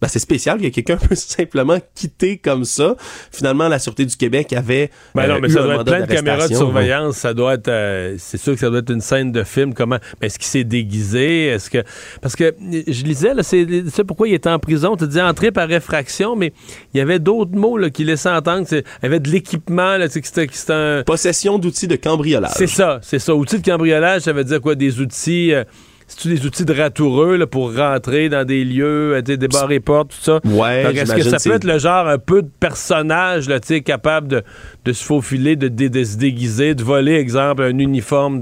ben, 0.00 0.08
c'est 0.08 0.18
spécial 0.18 0.60
que 0.60 0.68
quelqu'un 0.68 0.96
peut 1.08 1.14
simplement 1.14 1.78
quitter 1.94 2.36
comme 2.36 2.64
ça. 2.64 2.96
Finalement, 3.32 3.68
la 3.68 3.78
Sûreté 3.78 4.04
du 4.04 4.16
Québec 4.16 4.52
avait. 4.52 4.90
Ben 5.14 5.26
non, 5.26 5.34
euh, 5.36 5.38
mais 5.40 5.48
ça 5.48 5.62
doit 5.62 5.74
être 5.76 5.84
plein 5.84 6.00
de 6.00 6.06
caméras 6.06 6.48
de 6.48 6.54
surveillance. 6.54 7.16
Ça 7.16 7.32
doit 7.32 7.54
être. 7.54 7.68
Euh, 7.68 8.16
c'est 8.18 8.36
sûr 8.36 8.52
que 8.54 8.60
ça 8.60 8.68
doit 8.68 8.80
être 8.80 8.92
une 8.92 9.00
scène 9.00 9.32
de 9.32 9.42
film. 9.42 9.72
Comment. 9.72 9.98
est-ce 10.20 10.38
qu'il 10.38 10.48
s'est 10.48 10.64
déguisé? 10.64 11.46
Est-ce 11.46 11.70
que. 11.70 11.82
Parce 12.20 12.36
que 12.36 12.54
je 12.60 13.04
lisais, 13.04 13.32
là, 13.32 13.42
c'est, 13.42 14.04
pourquoi 14.06 14.28
il 14.28 14.34
était 14.34 14.50
en 14.50 14.58
prison? 14.58 14.96
Tu 14.96 15.08
dis 15.08 15.20
entrée 15.20 15.50
par 15.50 15.66
réfraction, 15.66 16.36
mais 16.36 16.52
il 16.92 16.98
y 16.98 17.00
avait 17.00 17.18
d'autres 17.18 17.56
mots 17.56 17.78
là, 17.78 17.88
qui 17.88 18.04
laissaient 18.04 18.28
entendre. 18.30 18.66
Il 18.70 18.82
y 19.02 19.06
avait 19.06 19.20
de 19.20 19.30
l'équipement. 19.30 19.96
Là, 19.96 20.08
c'était, 20.10 20.46
c'était 20.52 20.72
un... 20.72 21.02
Possession 21.04 21.58
d'outils 21.58 21.88
de 21.88 21.96
cambriolage. 21.96 22.52
C'est 22.54 22.66
ça, 22.66 23.00
c'est 23.02 23.18
ça. 23.18 23.34
Outils 23.34 23.60
de 23.60 23.64
cambriolage, 23.64 24.22
ça 24.22 24.32
veut 24.32 24.44
dire 24.44 24.60
quoi? 24.60 24.74
Des 24.74 25.00
outils. 25.00 25.54
Euh, 25.54 25.64
c'est-tu 26.08 26.28
des 26.28 26.46
outils 26.46 26.64
de 26.64 26.72
ratoureux 26.72 27.36
là, 27.36 27.46
pour 27.46 27.74
rentrer 27.74 28.28
dans 28.28 28.44
des 28.44 28.64
lieux, 28.64 29.20
des 29.22 29.36
bars 29.48 29.70
et 29.72 29.80
portes, 29.80 30.10
tout 30.10 30.22
ça? 30.22 30.40
Ouais, 30.44 30.94
Est-ce 30.94 31.14
que 31.14 31.22
ça 31.22 31.38
peut 31.38 31.56
être 31.56 31.64
le 31.64 31.78
genre 31.78 32.06
un 32.06 32.18
peu 32.18 32.42
de 32.42 32.50
personnage 32.60 33.48
là, 33.48 33.58
capable 33.84 34.28
de, 34.28 34.42
de 34.84 34.92
se 34.92 35.04
faufiler, 35.04 35.56
de, 35.56 35.68
de, 35.68 36.04
se 36.04 36.16
déguiser, 36.16 36.74
de 36.74 36.84
voler, 36.84 37.14
exemple, 37.14 37.62
un 37.62 37.78
uniforme 37.78 38.40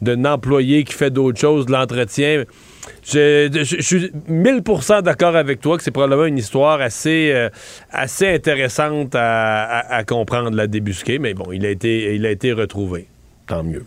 d'un 0.00 0.24
employé 0.24 0.84
qui 0.84 0.94
fait 0.94 1.10
d'autres 1.10 1.38
choses, 1.38 1.66
de 1.66 1.72
l'entretien? 1.72 2.44
je, 3.04 3.76
suis 3.80 4.10
1000% 4.30 5.02
d'accord 5.02 5.36
avec 5.36 5.60
toi 5.60 5.76
que 5.76 5.82
c'est 5.82 5.90
probablement 5.90 6.24
une 6.24 6.38
histoire 6.38 6.80
assez, 6.80 7.30
euh, 7.32 7.48
assez 7.90 8.28
intéressante 8.28 9.14
à, 9.14 10.02
comprendre, 10.06 10.56
la 10.56 10.66
débusquer, 10.66 11.18
mais 11.18 11.34
bon, 11.34 11.52
il 11.52 11.66
a 11.66 11.70
été, 11.70 12.14
il 12.14 12.24
a 12.26 12.30
été 12.30 12.52
retrouvé. 12.52 13.06
Tant 13.46 13.62
mieux. 13.62 13.84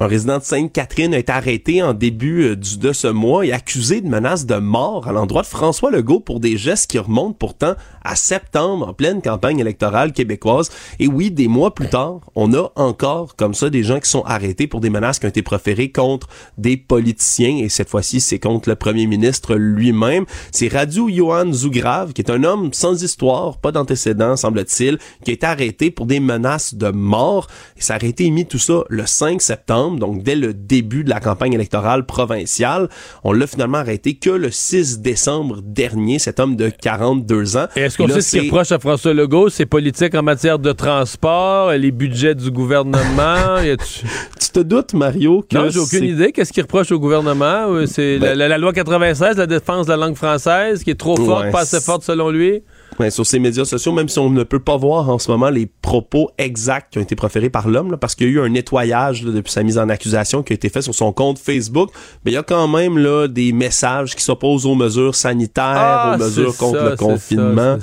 Un 0.00 0.06
résident 0.06 0.38
de 0.38 0.44
Sainte-Catherine 0.44 1.12
a 1.12 1.18
été 1.18 1.32
arrêté 1.32 1.82
en 1.82 1.92
début 1.92 2.44
euh, 2.44 2.56
de 2.56 2.92
ce 2.92 3.08
mois 3.08 3.44
et 3.44 3.52
accusé 3.52 4.00
de 4.00 4.08
menace 4.08 4.46
de 4.46 4.54
mort 4.54 5.08
à 5.08 5.12
l'endroit 5.12 5.42
de 5.42 5.48
François 5.48 5.90
Legault 5.90 6.20
pour 6.20 6.38
des 6.38 6.56
gestes 6.56 6.88
qui 6.88 7.00
remontent 7.00 7.36
pourtant 7.36 7.74
à 8.04 8.16
septembre, 8.16 8.88
en 8.88 8.92
pleine 8.94 9.22
campagne 9.22 9.58
électorale 9.58 10.12
québécoise. 10.12 10.70
Et 10.98 11.06
oui, 11.06 11.30
des 11.30 11.48
mois 11.48 11.74
plus 11.74 11.88
tard, 11.88 12.20
on 12.34 12.52
a 12.54 12.70
encore 12.76 13.36
comme 13.36 13.54
ça 13.54 13.70
des 13.70 13.82
gens 13.82 14.00
qui 14.00 14.10
sont 14.10 14.22
arrêtés 14.22 14.66
pour 14.66 14.80
des 14.80 14.90
menaces 14.90 15.18
qui 15.18 15.26
ont 15.26 15.30
été 15.30 15.42
proférées 15.42 15.90
contre 15.90 16.28
des 16.56 16.76
politiciens. 16.76 17.56
Et 17.58 17.68
cette 17.68 17.88
fois-ci, 17.88 18.20
c'est 18.20 18.38
contre 18.38 18.68
le 18.68 18.76
premier 18.76 19.06
ministre 19.06 19.54
lui-même. 19.54 20.24
C'est 20.52 20.68
Radu 20.68 21.12
Johan 21.12 21.52
Zugrav, 21.52 22.12
qui 22.12 22.22
est 22.22 22.30
un 22.30 22.44
homme 22.44 22.72
sans 22.72 23.02
histoire, 23.02 23.58
pas 23.58 23.72
d'antécédents, 23.72 24.36
semble-t-il, 24.36 24.98
qui 25.24 25.32
été 25.32 25.46
arrêté 25.46 25.90
pour 25.90 26.06
des 26.06 26.20
menaces 26.20 26.74
de 26.74 26.90
mort. 26.90 27.46
Et 27.76 27.82
ça 27.82 27.94
a 27.94 28.04
été 28.04 28.24
émis 28.24 28.46
tout 28.46 28.58
ça 28.58 28.84
le 28.88 29.06
5 29.06 29.40
septembre 29.40 29.98
donc 29.98 30.22
dès 30.22 30.34
le 30.34 30.54
début 30.54 31.04
de 31.04 31.10
la 31.10 31.20
campagne 31.20 31.52
électorale 31.52 32.06
provinciale. 32.06 32.88
On 33.24 33.32
l'a 33.32 33.46
finalement 33.46 33.78
arrêté 33.78 34.14
que 34.14 34.30
le 34.30 34.50
6 34.50 35.00
décembre 35.00 35.60
dernier, 35.62 36.18
cet 36.18 36.40
homme 36.40 36.56
de 36.56 36.68
42 36.68 37.56
ans. 37.56 37.66
Qu'on 37.98 38.08
sait 38.08 38.20
ce 38.20 38.38
qui 38.38 38.48
reproche 38.48 38.72
à 38.72 38.78
François 38.78 39.12
Legault, 39.12 39.48
ses 39.50 39.66
politiques 39.66 40.14
en 40.14 40.22
matière 40.22 40.58
de 40.58 40.72
transport, 40.72 41.72
les 41.72 41.90
budgets 41.90 42.34
du 42.34 42.50
gouvernement? 42.50 43.58
tu... 43.62 44.50
te 44.52 44.60
doutes, 44.60 44.94
Mario? 44.94 45.44
Que 45.48 45.56
non, 45.56 45.68
j'ai 45.68 45.80
aucune 45.80 46.04
idée. 46.04 46.32
Qu'est-ce 46.32 46.52
qu'il 46.52 46.62
reproche 46.62 46.90
au 46.92 46.98
gouvernement? 46.98 47.86
C'est 47.86 48.18
ben 48.18 48.36
la, 48.36 48.58
loi 48.58 48.72
96, 48.72 49.36
la 49.36 49.46
défense 49.46 49.86
de 49.86 49.92
la 49.92 49.96
langue 49.96 50.16
française, 50.16 50.82
qui 50.82 50.90
est 50.90 50.98
trop 50.98 51.16
forte, 51.16 51.50
pas 51.50 51.60
assez 51.60 51.80
forte 51.80 52.02
selon 52.04 52.30
lui? 52.30 52.62
Sur 53.10 53.24
ces 53.24 53.38
médias 53.38 53.64
sociaux, 53.64 53.92
même 53.92 54.08
si 54.08 54.18
on 54.18 54.30
ne 54.30 54.42
peut 54.42 54.58
pas 54.58 54.76
voir 54.76 55.08
en 55.08 55.18
ce 55.18 55.30
moment 55.30 55.50
les 55.50 55.66
propos 55.66 56.30
exacts 56.38 56.92
qui 56.92 56.98
ont 56.98 57.02
été 57.02 57.14
proférés 57.16 57.50
par 57.50 57.68
l'homme, 57.68 57.96
parce 58.00 58.14
qu'il 58.14 58.26
y 58.26 58.30
a 58.30 58.32
eu 58.34 58.40
un 58.40 58.48
nettoyage 58.48 59.22
depuis 59.22 59.52
sa 59.52 59.62
mise 59.62 59.78
en 59.78 59.88
accusation 59.88 60.42
qui 60.42 60.52
a 60.52 60.56
été 60.56 60.68
fait 60.68 60.82
sur 60.82 60.94
son 60.94 61.12
compte 61.12 61.38
Facebook, 61.38 61.90
mais 62.24 62.32
il 62.32 62.34
y 62.34 62.38
a 62.38 62.42
quand 62.42 62.66
même 62.68 62.98
là 62.98 63.28
des 63.28 63.52
messages 63.52 64.16
qui 64.16 64.22
s'opposent 64.22 64.66
aux 64.66 64.74
mesures 64.74 65.14
sanitaires, 65.14 65.64
ah, 65.64 66.14
aux 66.14 66.18
mesures 66.18 66.56
contre 66.56 66.82
le 66.82 66.96
confinement. 66.96 67.78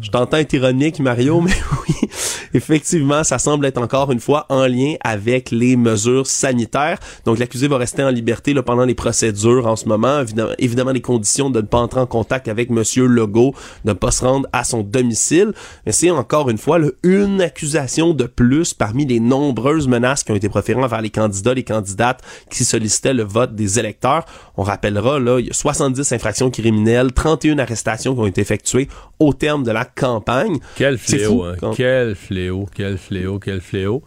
Je 0.00 0.10
t'entends 0.10 0.38
être 0.38 0.52
ironique, 0.52 1.00
Mario, 1.00 1.40
mais 1.42 1.50
oui, 1.88 2.08
effectivement, 2.54 3.24
ça 3.24 3.38
semble 3.38 3.66
être 3.66 3.78
encore 3.78 4.12
une 4.12 4.20
fois 4.20 4.46
en 4.48 4.66
lien 4.66 4.94
avec 5.02 5.50
les 5.50 5.76
mesures 5.76 6.26
sanitaires. 6.26 6.98
Donc 7.24 7.38
l'accusé 7.38 7.68
va 7.68 7.78
rester 7.78 8.02
en 8.02 8.10
liberté 8.10 8.54
là, 8.54 8.62
pendant 8.62 8.84
les 8.84 8.94
procédures 8.94 9.66
en 9.66 9.76
ce 9.76 9.86
moment. 9.86 10.20
Évidemment, 10.20 10.52
évidemment, 10.58 10.92
les 10.92 11.00
conditions 11.00 11.50
de 11.50 11.60
ne 11.60 11.66
pas 11.66 11.78
entrer 11.78 12.00
en 12.00 12.06
contact 12.06 12.48
avec 12.48 12.70
Monsieur 12.70 13.06
Legault, 13.06 13.54
de 13.84 13.90
ne 13.90 13.94
pas 13.94 14.10
se 14.10 14.24
rendre 14.24 14.48
à 14.52 14.64
son 14.64 14.82
domicile. 14.82 15.52
Mais 15.86 15.92
c'est 15.92 16.10
encore 16.10 16.50
une 16.50 16.58
fois 16.58 16.78
une 17.02 17.40
accusation 17.40 18.14
de 18.14 18.24
plus 18.24 18.74
parmi 18.74 19.04
les 19.06 19.20
nombreuses 19.20 19.88
menaces 19.88 20.24
qui 20.24 20.32
ont 20.32 20.36
été 20.36 20.48
proférées 20.48 20.82
envers 20.82 21.02
les 21.02 21.10
candidats, 21.10 21.54
les 21.54 21.64
candidates 21.64 22.20
qui 22.50 22.64
sollicitaient 22.64 23.14
le 23.14 23.24
vote 23.24 23.54
des 23.54 23.78
électeurs. 23.78 24.24
On 24.56 24.62
rappellera, 24.62 25.18
là, 25.18 25.38
il 25.38 25.46
y 25.46 25.50
a 25.50 25.54
70 25.54 26.12
infractions 26.12 26.50
criminelles, 26.50 27.12
31 27.12 27.58
arrestations 27.58 28.14
qui 28.14 28.20
ont 28.20 28.26
été 28.26 28.40
effectuées 28.40 28.88
au 29.18 29.32
terme 29.32 29.62
de 29.62 29.70
la 29.70 29.84
campagne. 29.84 30.58
Quel 30.76 30.98
fléau, 30.98 31.44
hein. 31.44 31.54
quel 31.76 32.14
fléau, 32.14 32.39
quel 32.74 32.98
fléau, 32.98 33.38
quel 33.38 33.60
fléau. 33.60 34.02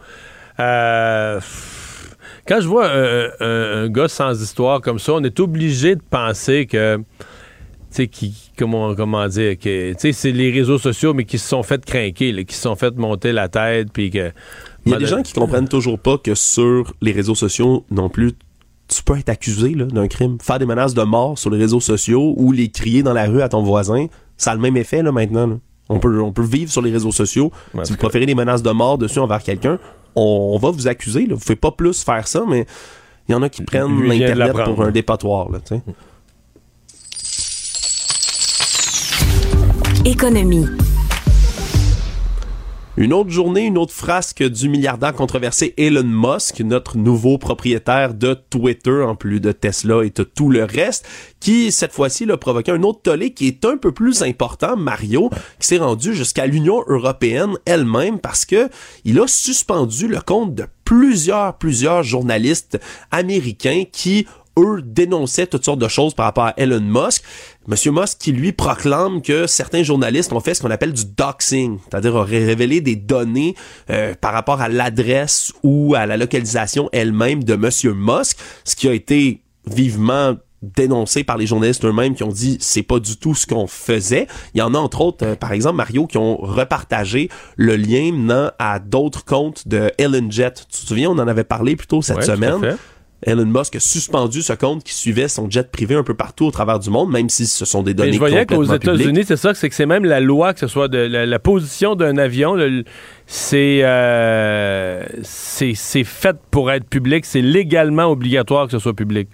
Euh, 0.59 1.39
quand 2.47 2.61
je 2.61 2.67
vois 2.67 2.89
un, 3.39 3.89
gars 3.89 4.07
sans 4.07 4.41
histoire 4.41 4.81
comme 4.81 4.99
ça, 4.99 5.13
on 5.13 5.23
est 5.23 5.39
obligé 5.39 5.95
de 5.95 6.01
penser 6.09 6.65
que 6.65 6.99
comment, 8.57 8.95
comment 8.95 9.27
dire, 9.27 9.57
que, 9.57 9.93
c'est 9.97 10.31
les 10.31 10.51
réseaux 10.51 10.77
sociaux, 10.77 11.13
mais 11.13 11.25
qui 11.25 11.37
se 11.37 11.47
sont 11.47 11.63
fait 11.63 11.83
craquer, 11.85 12.45
qui 12.45 12.55
se 12.55 12.61
sont 12.61 12.75
fait 12.75 12.95
monter 12.97 13.31
la 13.31 13.49
tête, 13.49 13.89
puis 13.91 14.09
que... 14.09 14.31
Il 14.85 14.91
y 14.91 14.95
a 14.95 14.97
des 14.97 15.05
gens 15.05 15.21
qui 15.21 15.33
comprennent 15.33 15.69
toujours 15.69 15.97
pas 15.97 16.17
que 16.17 16.35
sur 16.35 16.93
les 17.01 17.13
réseaux 17.13 17.35
sociaux 17.35 17.85
non 17.89 18.09
plus, 18.09 18.33
tu 18.87 19.01
peux 19.03 19.17
être 19.17 19.29
accusé 19.29 19.73
d'un 19.75 20.07
crime. 20.07 20.37
Faire 20.41 20.59
des 20.59 20.65
menaces 20.65 20.93
de 20.93 21.03
mort 21.03 21.37
sur 21.37 21.49
les 21.49 21.57
réseaux 21.57 21.79
sociaux 21.79 22.33
ou 22.37 22.51
les 22.51 22.67
crier 22.67 23.01
dans 23.01 23.13
la 23.13 23.25
rue 23.25 23.41
à 23.41 23.47
ton 23.47 23.63
voisin, 23.63 24.07
ça 24.35 24.51
a 24.51 24.55
le 24.55 24.61
même 24.61 24.75
effet 24.75 25.01
là, 25.01 25.11
maintenant. 25.11 25.59
On, 25.89 25.99
peut, 25.99 26.21
on 26.21 26.31
peut 26.31 26.43
vivre 26.43 26.71
sur 26.71 26.81
les 26.81 26.91
réseaux 26.91 27.11
sociaux. 27.11 27.51
si 27.83 27.91
vous 27.91 27.97
préférez 27.97 28.25
des 28.25 28.35
menaces 28.35 28.63
de 28.63 28.71
mort 28.71 28.97
dessus 28.97 29.19
envers 29.19 29.43
quelqu'un, 29.43 29.79
on, 30.15 30.57
va 30.57 30.71
vous 30.71 30.87
accuser. 30.87 31.21
Là. 31.21 31.27
Vous 31.29 31.35
ne 31.35 31.39
pouvez 31.39 31.55
pas 31.55 31.71
plus 31.71 32.03
faire 32.03 32.27
ça, 32.27 32.43
mais 32.47 32.65
il 33.27 33.33
y 33.33 33.35
en 33.35 33.41
a 33.41 33.49
qui 33.49 33.63
prennent 33.63 34.01
l'Internet 34.01 34.53
pour 34.65 34.83
un 34.83 34.91
dépatoire. 34.91 35.49
Là, 35.49 35.59
Économie. 40.05 40.65
Une 42.95 43.11
autre 43.11 43.31
journée, 43.31 43.61
une 43.61 43.79
autre 43.79 43.91
frasque 43.91 44.43
du 44.43 44.69
milliardaire 44.69 45.15
controversé 45.15 45.73
Elon 45.77 46.03
Musk, 46.03 46.59
notre 46.59 46.95
nouveau 46.95 47.39
propriétaire 47.39 48.13
de 48.13 48.35
Twitter, 48.51 49.01
en 49.01 49.15
plus 49.15 49.39
de 49.39 49.51
Tesla 49.51 50.03
et 50.03 50.11
de 50.11 50.21
tout 50.21 50.51
le 50.51 50.63
reste, 50.63 51.03
qui 51.39 51.71
cette 51.71 51.91
fois-ci 51.91 52.29
a 52.29 52.37
provoqué 52.37 52.71
un 52.71 52.83
autre 52.83 53.01
tollé 53.01 53.33
qui 53.33 53.47
est 53.47 53.65
un 53.65 53.77
peu 53.77 53.93
plus 53.93 54.21
important, 54.21 54.77
Mario, 54.77 55.31
qui 55.59 55.69
s'est 55.69 55.79
rendu 55.79 56.13
jusqu'à 56.13 56.45
l'Union 56.45 56.83
européenne 56.85 57.57
elle-même 57.65 58.19
parce 58.19 58.45
que 58.45 58.69
il 59.05 59.19
a 59.19 59.25
suspendu 59.25 60.07
le 60.07 60.21
compte 60.21 60.53
de 60.53 60.67
plusieurs, 60.85 61.57
plusieurs 61.57 62.03
journalistes 62.03 62.79
américains 63.09 63.85
qui 63.91 64.27
eux 64.57 64.81
dénonçaient 64.83 65.47
toutes 65.47 65.65
sortes 65.65 65.79
de 65.79 65.87
choses 65.87 66.13
par 66.13 66.25
rapport 66.25 66.45
à 66.45 66.53
Elon 66.57 66.81
Musk. 66.81 67.23
Monsieur 67.67 67.91
Musk 67.91 68.17
qui 68.19 68.31
lui 68.31 68.51
proclame 68.51 69.21
que 69.21 69.47
certains 69.47 69.83
journalistes 69.83 70.33
ont 70.33 70.39
fait 70.39 70.53
ce 70.53 70.61
qu'on 70.61 70.71
appelle 70.71 70.93
du 70.93 71.05
doxing, 71.05 71.79
c'est-à-dire 71.89 72.15
auraient 72.15 72.45
révélé 72.45 72.81
des 72.81 72.95
données 72.95 73.55
euh, 73.89 74.13
par 74.19 74.33
rapport 74.33 74.61
à 74.61 74.69
l'adresse 74.69 75.53
ou 75.63 75.95
à 75.95 76.05
la 76.05 76.17
localisation 76.17 76.89
elle-même 76.91 77.43
de 77.43 77.55
Monsieur 77.55 77.93
Musk, 77.93 78.37
ce 78.63 78.75
qui 78.75 78.87
a 78.87 78.93
été 78.93 79.41
vivement 79.65 80.35
dénoncé 80.63 81.23
par 81.23 81.37
les 81.37 81.45
journalistes 81.45 81.83
eux-mêmes 81.83 82.15
qui 82.15 82.23
ont 82.23 82.29
dit 82.29 82.57
c'est 82.61 82.83
pas 82.83 82.99
du 82.99 83.17
tout 83.17 83.35
ce 83.35 83.45
qu'on 83.45 83.67
faisait. 83.67 84.27
Il 84.53 84.59
y 84.59 84.61
en 84.61 84.73
a 84.73 84.77
entre 84.77 85.01
autres, 85.01 85.25
euh, 85.25 85.35
par 85.35 85.51
exemple 85.51 85.75
Mario, 85.75 86.07
qui 86.07 86.17
ont 86.17 86.37
repartagé 86.37 87.29
le 87.57 87.75
lien 87.75 88.11
menant 88.13 88.51
à 88.59 88.79
d'autres 88.79 89.25
comptes 89.25 89.67
de 89.67 89.91
Ellen 89.97 90.31
Jet. 90.31 90.65
Tu 90.69 90.81
te 90.81 90.87
souviens, 90.87 91.09
on 91.09 91.19
en 91.19 91.27
avait 91.27 91.43
parlé 91.43 91.75
plus 91.75 91.87
tôt 91.87 92.01
cette 92.01 92.23
semaine. 92.23 92.77
Elon 93.25 93.45
Musk 93.45 93.75
a 93.75 93.79
suspendu 93.79 94.41
ce 94.41 94.53
compte 94.53 94.83
qui 94.83 94.93
suivait 94.93 95.27
son 95.27 95.49
jet 95.49 95.69
privé 95.71 95.95
un 95.95 96.03
peu 96.03 96.13
partout 96.13 96.45
au 96.45 96.51
travers 96.51 96.79
du 96.79 96.89
monde, 96.89 97.11
même 97.11 97.29
si 97.29 97.47
ce 97.47 97.65
sont 97.65 97.83
des 97.83 97.93
données 97.93 98.09
Mais 98.09 98.13
je 98.13 98.19
voyais 98.19 98.45
qu'aux 98.45 98.63
États-Unis, 98.63 99.23
c'est 99.25 99.37
ça, 99.37 99.53
c'est 99.53 99.69
que 99.69 99.75
c'est 99.75 99.85
même 99.85 100.05
la 100.05 100.19
loi, 100.19 100.53
que 100.53 100.59
ce 100.59 100.67
soit 100.67 100.87
de 100.87 100.97
la, 100.97 101.39
position 101.39 101.95
d'un 101.95 102.17
avion, 102.17 102.55
euh, 102.57 102.83
c'est 103.27 103.83
c'est 105.73 106.03
fait 106.03 106.37
pour 106.51 106.71
être 106.71 106.85
public, 106.85 107.25
c'est 107.25 107.41
légalement 107.41 108.05
obligatoire 108.05 108.65
que 108.65 108.71
ce 108.71 108.79
soit 108.79 108.93
public. 108.93 109.27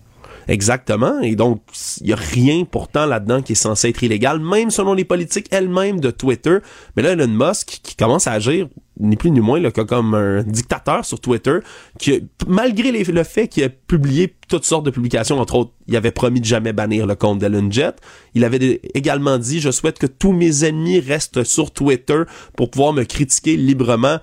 Exactement. 0.50 1.22
Et 1.22 1.36
donc, 1.36 1.62
il 2.02 2.08
y 2.08 2.14
a 2.14 2.16
rien 2.16 2.66
pourtant 2.66 3.06
là-dedans 3.06 3.44
qui 3.44 3.52
est 3.52 3.56
censé 3.56 3.90
être 3.90 4.02
illégal, 4.02 4.40
même 4.40 4.72
selon 4.72 4.96
les 4.96 5.06
politiques 5.06 5.46
elles-mêmes 5.52 6.00
de 6.00 6.10
Twitter. 6.10 6.58
Mais 6.96 7.04
là, 7.04 7.12
Elon 7.12 7.28
Musk, 7.28 7.80
qui 7.84 7.96
commence 7.96 8.26
à 8.26 8.32
agir 8.32 8.68
ni 9.00 9.16
plus 9.16 9.30
ni 9.32 9.40
moins 9.42 9.60
là, 9.60 9.72
comme 9.72 10.16
un 10.16 10.44
dictateur 10.44 11.06
sur 11.06 11.22
Twitter, 11.22 11.60
qui, 12.00 12.28
malgré 12.48 12.92
le 12.92 13.24
fait 13.24 13.48
qu'il 13.48 13.64
a 13.64 13.70
publié 13.70 14.36
toutes 14.50 14.66
sortes 14.66 14.86
de 14.86 14.90
publications, 14.90 15.40
entre 15.40 15.56
autres, 15.56 15.72
il 15.88 15.96
avait 15.96 16.12
promis 16.12 16.42
de 16.42 16.46
jamais 16.46 16.74
bannir 16.74 17.06
le 17.06 17.16
compte 17.16 17.38
d'Ellen 17.38 17.72
Jet. 17.72 17.96
Il 18.34 18.44
avait 18.44 18.82
également 18.96 19.38
dit, 19.38 19.62
je 19.62 19.70
souhaite 19.70 20.00
que 20.00 20.08
tous 20.08 20.34
mes 20.34 20.66
ennemis 20.66 21.00
restent 21.00 21.44
sur 21.44 21.72
Twitter 21.72 22.24
pour 22.58 22.72
pouvoir 22.72 22.92
me 22.94 23.04
critiquer 23.04 23.56
librement 23.56 24.18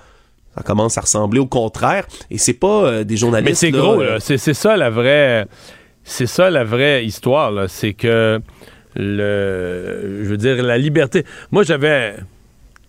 ça 0.57 0.62
commence 0.62 0.97
à 0.97 1.03
ressembler 1.03 1.39
au 1.39 1.47
contraire 1.47 2.07
et 2.31 2.39
c'est 2.39 2.55
pas 2.55 2.87
euh, 2.87 3.05
des 3.05 3.19
journalistes 3.19 3.51
mais 3.51 3.55
c'est 3.55 3.71
gros 3.71 4.01
euh, 4.01 4.19
c'est 4.19 4.55
ça 4.55 4.75
la 4.79 4.89
vraie 4.89 5.47
c'est 6.09 6.27
ça 6.27 6.51
la 6.51 6.64
vraie 6.64 7.05
histoire 7.05 7.69
c'est 7.69 7.92
que 7.92 8.40
le 8.95 10.23
je 10.23 10.29
veux 10.29 10.37
dire 10.37 10.62
la 10.62 10.79
liberté 10.79 11.25
moi 11.51 11.62
j'avais 11.64 12.16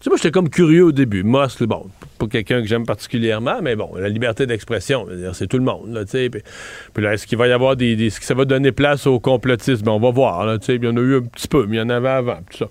sais, 0.02 0.10
moi, 0.10 0.18
j'étais 0.18 0.32
comme 0.32 0.50
curieux 0.50 0.86
au 0.86 0.92
début. 0.92 1.24
Musk, 1.24 1.64
bon, 1.64 1.88
pas 2.18 2.28
quelqu'un 2.28 2.62
que 2.62 2.68
j'aime 2.68 2.86
particulièrement, 2.86 3.60
mais 3.62 3.76
bon, 3.76 3.92
la 3.96 4.10
liberté 4.10 4.46
d'expression, 4.46 5.08
c'est 5.34 5.48
tout 5.48 5.58
le 5.58 5.64
monde, 5.64 5.94
là, 5.94 6.06
tu 6.06 6.12
sais. 6.12 6.30
Puis, 6.30 7.04
là, 7.04 7.14
est-ce 7.14 7.26
qu'il 7.28 7.38
va 7.38 7.48
y 7.48 7.52
avoir 7.52 7.76
des, 7.76 8.06
Est-ce 8.06 8.20
que 8.20 8.26
ça 8.26 8.34
va 8.34 8.46
donner 8.46 8.72
place 8.72 9.08
au 9.08 9.20
complotisme? 9.20 9.86
Ben, 9.86 9.92
on 9.92 10.00
va 10.00 10.12
voir, 10.12 10.46
là, 10.46 10.58
tu 10.58 10.66
sais. 10.66 10.76
Il 10.76 10.84
y 10.84 10.88
en 10.88 10.98
a 10.98 11.02
eu 11.02 11.18
un 11.18 11.22
petit 11.22 11.48
peu, 11.48 11.66
mais 11.68 11.78
il 11.78 11.80
y 11.80 11.82
en 11.82 11.90
avait 11.90 12.10
avant, 12.10 12.40
tout 12.50 12.58
ça. 12.58 12.68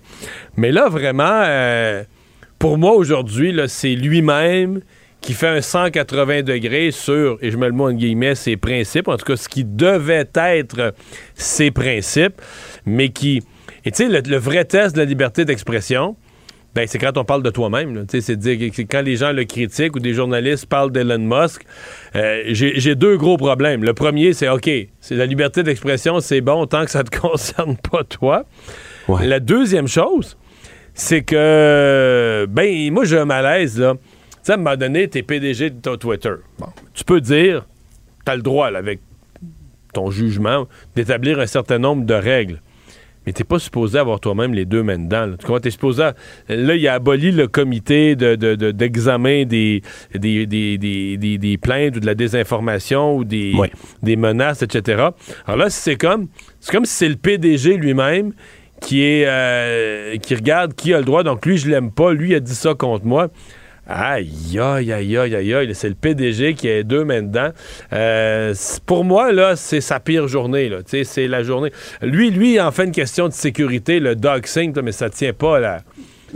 Mais 0.55 0.71
là, 0.71 0.89
vraiment, 0.89 1.43
euh, 1.45 2.03
pour 2.59 2.77
moi, 2.77 2.93
aujourd'hui, 2.93 3.57
c'est 3.67 3.95
lui-même 3.95 4.81
qui 5.21 5.33
fait 5.33 5.47
un 5.47 5.61
180 5.61 6.43
degrés 6.43 6.91
sur, 6.91 7.37
et 7.41 7.51
je 7.51 7.57
me 7.57 7.67
le 7.67 7.73
mets 7.73 7.83
en 7.83 7.91
guillemets, 7.91 8.35
ses 8.35 8.57
principes, 8.57 9.07
en 9.07 9.17
tout 9.17 9.25
cas, 9.25 9.35
ce 9.35 9.49
qui 9.49 9.63
devait 9.63 10.27
être 10.35 10.93
ses 11.35 11.71
principes, 11.71 12.41
mais 12.85 13.09
qui... 13.09 13.43
Et 13.85 13.91
tu 13.91 14.09
sais, 14.09 14.21
le 14.21 14.37
vrai 14.37 14.65
test 14.65 14.95
de 14.95 14.99
la 14.99 15.05
liberté 15.05 15.45
d'expression, 15.45 16.15
ben, 16.77 16.85
c'est 16.87 16.99
quand 16.99 17.17
on 17.17 17.23
parle 17.23 17.41
de 17.41 17.49
toi-même. 17.49 18.05
C'est 18.07 18.35
dire 18.35 18.71
que 18.71 18.81
quand 18.83 19.01
les 19.01 19.15
gens 19.15 19.31
le 19.31 19.45
critiquent 19.45 19.95
ou 19.95 19.99
des 19.99 20.13
journalistes 20.13 20.67
parlent 20.67 20.91
d'Elon 20.91 21.17
Musk, 21.17 21.63
euh, 22.15 22.43
j'ai 22.49 22.93
deux 22.93 23.17
gros 23.17 23.35
problèmes. 23.35 23.83
Le 23.83 23.95
premier, 23.95 24.33
c'est 24.33 24.47
OK, 24.47 24.69
c'est 24.99 25.15
la 25.15 25.25
liberté 25.25 25.63
d'expression, 25.63 26.19
c'est 26.19 26.39
bon 26.39 26.67
tant 26.67 26.85
que 26.85 26.91
ça 26.91 27.03
te 27.03 27.17
concerne 27.19 27.77
pas 27.77 28.03
toi. 28.03 28.45
La 29.21 29.39
deuxième 29.39 29.87
chose, 29.87 30.37
c'est 30.93 31.23
que, 31.23 32.45
ben, 32.47 32.91
moi, 32.91 33.05
j'ai 33.05 33.17
un 33.17 33.25
malaise, 33.25 33.79
là. 33.79 33.95
Sais, 34.47 34.53
à 34.53 34.55
un 34.55 34.59
moment 34.59 34.77
donné, 34.77 35.09
t'es 35.09 35.23
PDG 35.23 35.71
de 35.71 35.81
ton 35.81 35.97
Twitter. 35.97 36.31
Bon, 36.57 36.67
tu 36.93 37.03
peux 37.03 37.19
dire, 37.19 37.67
t'as 38.23 38.33
le 38.33 38.41
droit, 38.41 38.67
avec 38.67 39.01
ton 39.91 40.09
jugement, 40.09 40.69
d'établir 40.95 41.41
un 41.41 41.47
certain 41.47 41.79
nombre 41.79 42.05
de 42.05 42.13
règles. 42.13 42.61
Mais 43.25 43.33
t'es 43.33 43.43
pas 43.43 43.59
supposé 43.59 43.99
avoir 43.99 44.21
toi-même 44.21 44.53
les 44.53 44.63
deux 44.63 44.83
mains 44.83 44.99
dedans. 44.99 45.25
Là. 45.25 45.35
Tu 45.37 45.45
comprends? 45.45 45.59
T'es 45.59 45.69
supposé... 45.69 46.11
Là, 46.47 46.75
il 46.75 46.87
a 46.87 46.93
aboli 46.93 47.33
le 47.33 47.49
comité 47.49 48.15
d'examen 48.15 49.43
de, 49.43 49.81
des, 50.15 50.45
des, 50.45 51.17
des, 51.17 51.57
plaintes 51.57 51.97
ou 51.97 51.99
de 51.99 52.05
la 52.05 52.15
désinformation 52.15 53.17
ou 53.17 53.25
des, 53.25 53.53
des 54.01 54.15
menaces, 54.15 54.61
etc. 54.61 55.09
Alors 55.45 55.57
là, 55.57 55.69
c'est 55.69 55.97
comme... 55.97 56.29
C'est 56.61 56.71
comme 56.71 56.85
si 56.85 56.93
c'est 56.93 57.09
le 57.09 57.17
PDG 57.17 57.75
lui-même 57.75 58.31
qui 58.79 59.03
est 59.03 59.25
euh, 59.27 60.15
qui 60.17 60.35
regarde 60.35 60.73
qui 60.73 60.93
a 60.93 60.99
le 60.99 61.03
droit. 61.03 61.23
Donc 61.23 61.45
lui, 61.45 61.57
je 61.57 61.69
l'aime 61.69 61.91
pas. 61.91 62.13
Lui 62.13 62.33
a 62.33 62.39
dit 62.39 62.55
ça 62.55 62.75
contre 62.75 63.05
moi. 63.05 63.27
Aïe, 63.89 64.59
aïe, 64.59 64.91
aïe, 64.91 65.17
aïe, 65.17 65.53
aïe, 65.53 65.71
C'est 65.73 65.87
le 65.87 65.95
PDG 65.95 66.55
qui 66.55 66.69
a 66.69 66.83
deux 66.83 67.05
mains 67.05 67.21
dedans. 67.21 67.51
Euh, 67.93 68.53
pour 68.85 69.05
moi, 69.05 69.31
là, 69.31 69.55
c'est 69.55 69.79
sa 69.79 70.01
pire 70.01 70.27
journée. 70.27 70.67
Là. 70.67 70.79
C'est 70.85 71.27
la 71.27 71.41
journée. 71.41 71.71
Lui, 72.01 72.29
lui, 72.29 72.59
en 72.59 72.71
fait 72.71 72.83
une 72.83 72.91
question 72.91 73.29
de 73.29 73.33
sécurité, 73.33 73.99
le 73.99 74.15
dog 74.15 74.45
sync, 74.45 74.75
mais 74.83 74.91
ça 74.91 75.09
tient 75.09 75.33
pas 75.33 75.59
là. 75.59 75.79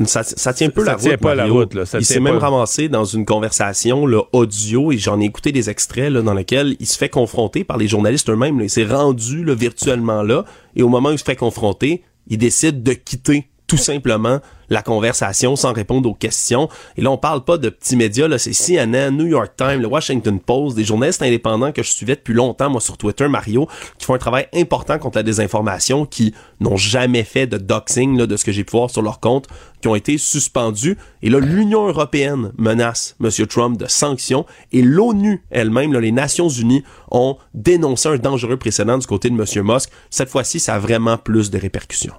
Ça, 0.06 0.24
ça 0.24 0.54
tient 0.54 0.70
peu 0.70 0.86
la, 0.86 0.96
route, 0.96 1.18
pas 1.18 1.36
la 1.36 1.48
route. 1.48 1.76
il 2.00 2.06
s'est 2.06 2.22
même 2.22 2.38
ramassé 2.38 2.88
dans 2.88 3.04
une 3.04 3.26
conversation 3.26 4.06
là, 4.06 4.22
audio 4.32 4.94
et 4.94 4.98
j'en 4.98 5.20
ai 5.20 5.26
écouté 5.26 5.52
des 5.52 5.70
extraits 5.70 6.10
là, 6.10 6.22
dans 6.22 6.34
lesquels 6.34 6.78
il 6.80 6.86
se 6.86 6.98
fait 6.98 7.10
confronter 7.10 7.66
par 7.66 7.78
les 7.78 7.90
journalistes 7.90 8.30
eux-mêmes. 8.30 8.62
Il 8.62 8.70
s'est 8.70 8.86
rendu 8.86 9.44
là, 9.44 9.54
virtuellement 9.54 10.24
là 10.24 10.46
et 10.78 10.82
au 10.82 10.88
moment 10.88 11.10
où 11.10 11.12
il 11.12 11.20
se 11.20 11.26
fait 11.26 11.36
confronter, 11.36 12.04
il 12.30 12.38
décide 12.38 12.84
de 12.84 12.94
quitter 12.94 13.50
tout 13.72 13.78
simplement 13.78 14.42
la 14.70 14.82
conversation 14.82 15.56
sans 15.56 15.72
répondre 15.72 16.10
aux 16.10 16.14
questions. 16.14 16.68
Et 16.98 17.02
là, 17.02 17.10
on 17.10 17.18
parle 17.18 17.46
pas 17.46 17.58
de 17.58 17.70
petits 17.70 17.96
médias, 17.96 18.28
là, 18.28 18.38
c'est 18.38 18.52
CNN, 18.52 19.12
New 19.12 19.28
York 19.28 19.54
Times, 19.56 19.80
le 19.80 19.88
Washington 19.88 20.42
Post, 20.42 20.76
des 20.76 20.84
journalistes 20.84 21.22
indépendants 21.22 21.72
que 21.72 21.82
je 21.82 21.90
suivais 21.90 22.18
depuis 22.18 22.34
longtemps, 22.34 22.70
moi, 22.70 22.82
sur 22.82 22.98
Twitter, 22.98 23.30
Mario, 23.30 23.70
qui 23.98 24.06
font 24.06 24.14
un 24.14 24.18
travail 24.18 24.48
important 24.54 25.00
contre 25.00 25.20
la 25.20 25.24
désinformation, 25.24 26.06
qui 26.06 26.34
n'ont 26.60 26.76
jamais 26.76 27.24
fait 27.24 27.48
de 27.48 27.58
doxing, 27.58 28.18
là, 28.18 28.28
de 28.28 28.36
ce 28.36 28.44
que 28.44 28.52
j'ai 28.52 28.66
pu 28.66 28.72
voir 28.72 28.90
sur 28.90 29.02
leur 29.02 29.22
compte, 29.22 29.48
qui 29.82 29.88
ont 29.88 29.96
été 29.96 30.18
suspendus. 30.18 30.98
Et 31.22 31.30
là, 31.30 31.40
l'Union 31.40 31.88
européenne 31.88 32.52
menace 32.58 33.16
M. 33.24 33.30
Trump 33.48 33.78
de 33.78 33.88
sanctions 33.88 34.46
et 34.74 34.82
l'ONU 34.82 35.46
elle-même, 35.50 35.94
les 35.98 36.12
Nations 36.12 36.50
unies, 36.50 36.84
ont 37.10 37.38
dénoncé 37.54 38.10
un 38.10 38.18
dangereux 38.18 38.58
précédent 38.58 38.98
du 38.98 39.08
côté 39.08 39.30
de 39.30 39.36
M. 39.36 39.66
Musk. 39.66 39.90
Cette 40.10 40.30
fois-ci, 40.30 40.60
ça 40.60 40.76
a 40.76 40.80
vraiment 40.80 41.18
plus 41.18 41.52
de 41.52 41.58
répercussions. 41.58 42.16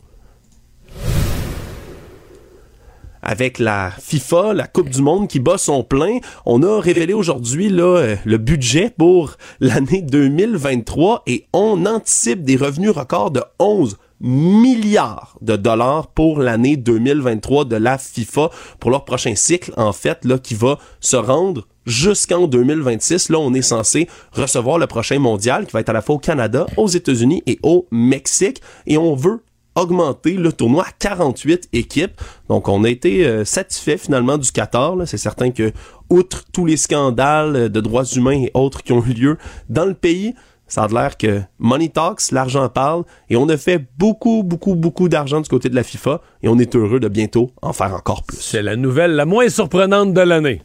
Avec 3.22 3.58
la 3.58 3.90
FIFA, 3.90 4.52
la 4.52 4.66
Coupe 4.66 4.90
du 4.90 5.02
Monde 5.02 5.28
qui 5.28 5.40
bat 5.40 5.58
son 5.58 5.82
plein. 5.84 6.18
On 6.44 6.62
a 6.62 6.80
révélé 6.80 7.14
aujourd'hui 7.14 7.70
euh, 7.72 8.16
le 8.24 8.38
budget 8.38 8.92
pour 8.96 9.36
l'année 9.60 10.02
2023 10.02 11.22
et 11.26 11.46
on 11.52 11.86
anticipe 11.86 12.42
des 12.42 12.56
revenus 12.56 12.90
records 12.90 13.30
de 13.30 13.42
11 13.58 13.96
milliards 14.22 15.36
de 15.40 15.56
dollars 15.56 16.06
pour 16.06 16.38
l'année 16.38 16.76
2023 16.76 17.64
de 17.64 17.76
la 17.76 17.98
FIFA 17.98 18.50
pour 18.78 18.90
leur 18.90 19.04
prochain 19.04 19.34
cycle 19.34 19.72
en 19.76 19.92
fait 19.92 20.24
là 20.24 20.38
qui 20.38 20.54
va 20.54 20.78
se 21.00 21.16
rendre 21.16 21.66
jusqu'en 21.86 22.46
2026. 22.46 23.28
Là, 23.30 23.38
on 23.38 23.52
est 23.54 23.62
censé 23.62 24.08
recevoir 24.32 24.78
le 24.78 24.86
prochain 24.86 25.18
mondial 25.18 25.66
qui 25.66 25.72
va 25.72 25.80
être 25.80 25.88
à 25.88 25.92
la 25.92 26.02
fois 26.02 26.14
au 26.14 26.18
Canada, 26.18 26.66
aux 26.76 26.86
États-Unis 26.86 27.42
et 27.46 27.58
au 27.64 27.86
Mexique 27.90 28.62
et 28.86 28.96
on 28.96 29.14
veut 29.16 29.42
augmenter 29.74 30.34
le 30.34 30.52
tournoi 30.52 30.84
à 30.84 30.92
48 30.98 31.68
équipes. 31.72 32.20
Donc 32.48 32.68
on 32.68 32.84
a 32.84 32.88
été 32.88 33.26
euh, 33.26 33.44
satisfait 33.44 33.98
finalement 33.98 34.38
du 34.38 34.50
Qatar. 34.50 34.96
C'est 35.06 35.18
certain 35.18 35.50
que 35.50 35.72
outre 36.10 36.44
tous 36.52 36.66
les 36.66 36.76
scandales 36.76 37.70
de 37.70 37.80
droits 37.80 38.04
humains 38.04 38.42
et 38.42 38.50
autres 38.54 38.82
qui 38.82 38.92
ont 38.92 39.04
eu 39.04 39.12
lieu 39.12 39.38
dans 39.68 39.84
le 39.84 39.94
pays, 39.94 40.34
ça 40.72 40.84
a 40.84 40.88
l'air 40.88 41.18
que 41.18 41.42
money 41.58 41.90
talks, 41.90 42.30
l'argent 42.30 42.66
parle, 42.70 43.04
et 43.28 43.36
on 43.36 43.46
a 43.50 43.58
fait 43.58 43.84
beaucoup, 43.98 44.42
beaucoup, 44.42 44.74
beaucoup 44.74 45.10
d'argent 45.10 45.42
du 45.42 45.48
côté 45.50 45.68
de 45.68 45.74
la 45.74 45.82
FIFA, 45.82 46.22
et 46.42 46.48
on 46.48 46.58
est 46.58 46.74
heureux 46.74 46.98
de 46.98 47.08
bientôt 47.08 47.50
en 47.60 47.74
faire 47.74 47.94
encore 47.94 48.22
plus. 48.22 48.38
C'est 48.40 48.62
la 48.62 48.76
nouvelle 48.76 49.12
la 49.12 49.26
moins 49.26 49.50
surprenante 49.50 50.14
de 50.14 50.20
l'année. 50.22 50.62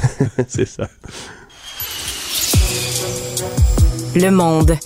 C'est 0.48 0.66
ça. 0.66 0.88
Le 4.14 4.30
monde. 4.30 4.78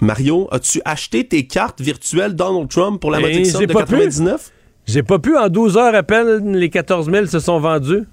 Mario, 0.00 0.48
as-tu 0.50 0.80
acheté 0.84 1.26
tes 1.26 1.46
cartes 1.46 1.80
virtuelles 1.80 2.34
Donald 2.34 2.68
Trump 2.68 3.00
pour 3.00 3.10
la 3.10 3.20
moitié 3.20 3.42
de 3.42 3.66
99? 3.66 4.50
J'ai 4.86 5.02
pas 5.02 5.18
pu. 5.18 5.36
En 5.36 5.48
12 5.48 5.76
heures 5.76 5.94
à 5.94 6.02
peine, 6.02 6.56
les 6.56 6.68
14 6.68 7.10
000 7.10 7.26
se 7.26 7.38
sont 7.38 7.58
vendus. 7.58 8.04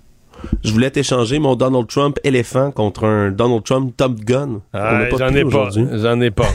Je 0.63 0.71
voulais 0.71 0.89
t'échanger 0.89 1.39
mon 1.39 1.55
Donald 1.55 1.87
Trump 1.87 2.17
éléphant 2.23 2.71
contre 2.71 3.05
un 3.05 3.31
Donald 3.31 3.63
Trump 3.63 3.93
Top 3.95 4.15
Gun. 4.19 4.61
Ah, 4.73 5.07
j'en 5.09 5.29
ai 5.29 5.45
pas. 5.45 5.69
J'en 5.71 6.21
ai 6.21 6.31
pas. 6.31 6.47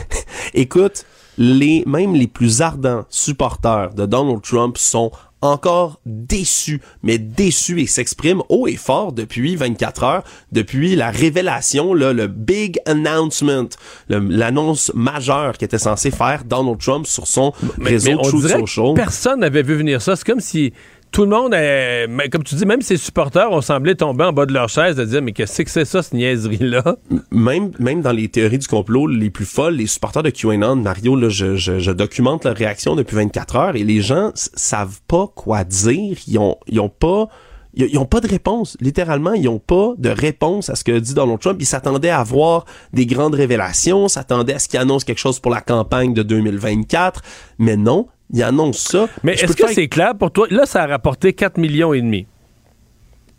Écoute, 0.53 1.05
les, 1.37 1.83
même 1.85 2.13
les 2.13 2.27
plus 2.27 2.61
ardents 2.61 3.05
supporters 3.09 3.93
de 3.93 4.05
Donald 4.05 4.41
Trump 4.41 4.77
sont 4.77 5.11
encore 5.41 5.99
déçu, 6.05 6.81
mais 7.03 7.17
déçu 7.17 7.81
et 7.81 7.87
s'exprime 7.87 8.41
haut 8.49 8.67
et 8.67 8.75
fort 8.75 9.11
depuis 9.11 9.55
24 9.55 10.03
heures, 10.03 10.23
depuis 10.51 10.95
la 10.95 11.11
révélation, 11.11 11.93
là, 11.93 12.13
le 12.13 12.27
big 12.27 12.79
announcement, 12.85 13.67
l'annonce 14.09 14.91
majeure 14.95 15.57
qu'était 15.57 15.77
censé 15.77 16.11
faire 16.11 16.43
Donald 16.43 16.79
Trump 16.79 17.05
sur 17.05 17.27
son 17.27 17.53
réseau 17.79 18.17
de 18.17 18.23
Social. 18.23 18.93
Personne 18.95 19.41
n'avait 19.41 19.63
vu 19.63 19.75
venir 19.75 20.01
ça. 20.01 20.15
C'est 20.15 20.25
comme 20.25 20.39
si 20.39 20.73
tout 21.11 21.23
le 21.23 21.29
monde, 21.29 21.53
est, 21.53 22.07
comme 22.31 22.43
tu 22.43 22.55
dis, 22.55 22.65
même 22.65 22.81
ses 22.81 22.97
supporters 22.97 23.51
ont 23.51 23.61
semblé 23.61 23.95
tomber 23.95 24.25
en 24.25 24.33
bas 24.33 24.45
de 24.45 24.53
leur 24.53 24.69
chaise 24.69 24.95
de 24.95 25.05
dire 25.05 25.21
mais 25.21 25.31
qu'est-ce 25.31 25.61
que 25.61 25.69
c'est 25.69 25.85
ça, 25.85 26.03
cette 26.03 26.13
niaiserie-là? 26.13 26.97
Même, 27.31 27.71
même 27.79 28.01
dans 28.01 28.11
les 28.11 28.27
théories 28.27 28.59
du 28.59 28.67
complot 28.67 29.07
les 29.07 29.29
plus 29.29 29.45
folles, 29.45 29.75
les 29.75 29.87
supporters 29.87 30.23
de 30.23 30.29
QAnon, 30.29 30.75
Mario, 30.75 31.15
là, 31.15 31.29
je, 31.29 31.55
je, 31.55 31.91
documente 31.91 32.45
leur 32.45 32.55
réaction 32.55 32.95
depuis 32.95 33.15
24 33.15 33.55
heures 33.55 33.75
et 33.75 33.83
les 33.83 34.01
gens 34.01 34.31
savent 34.33 34.99
pas 35.07 35.27
quoi 35.33 35.63
dire. 35.63 36.17
Ils 36.27 36.37
ont, 36.37 36.57
ils 36.67 36.79
ont 36.79 36.89
pas 36.89 37.29
ils, 37.77 37.97
ont 37.97 38.05
pas 38.05 38.21
de 38.21 38.27
réponse. 38.27 38.75
Littéralement, 38.81 39.33
ils 39.33 39.47
ont 39.47 39.59
pas 39.59 39.93
de 39.97 40.09
réponse 40.09 40.69
à 40.69 40.75
ce 40.75 40.83
que 40.83 40.97
dit 40.97 41.13
Donald 41.13 41.39
Trump. 41.39 41.57
Ils 41.59 41.65
s'attendaient 41.65 42.09
à 42.09 42.23
voir 42.23 42.65
des 42.91 43.05
grandes 43.05 43.35
révélations, 43.35 44.07
s'attendaient 44.07 44.55
à 44.55 44.59
ce 44.59 44.67
qu'il 44.67 44.79
annonce 44.79 45.03
quelque 45.03 45.19
chose 45.19 45.39
pour 45.39 45.51
la 45.51 45.61
campagne 45.61 46.13
de 46.13 46.23
2024. 46.23 47.21
Mais 47.59 47.77
non, 47.77 48.07
il 48.33 48.43
annonce 48.43 48.79
ça. 48.79 49.07
Mais 49.23 49.33
est-ce 49.33 49.55
que 49.55 49.71
c'est 49.71 49.87
clair 49.87 50.15
pour 50.17 50.31
toi? 50.31 50.47
Là, 50.49 50.65
ça 50.65 50.83
a 50.83 50.87
rapporté 50.87 51.33
4 51.33 51.57
millions 51.57 51.93
et 51.93 52.01
demi. 52.01 52.27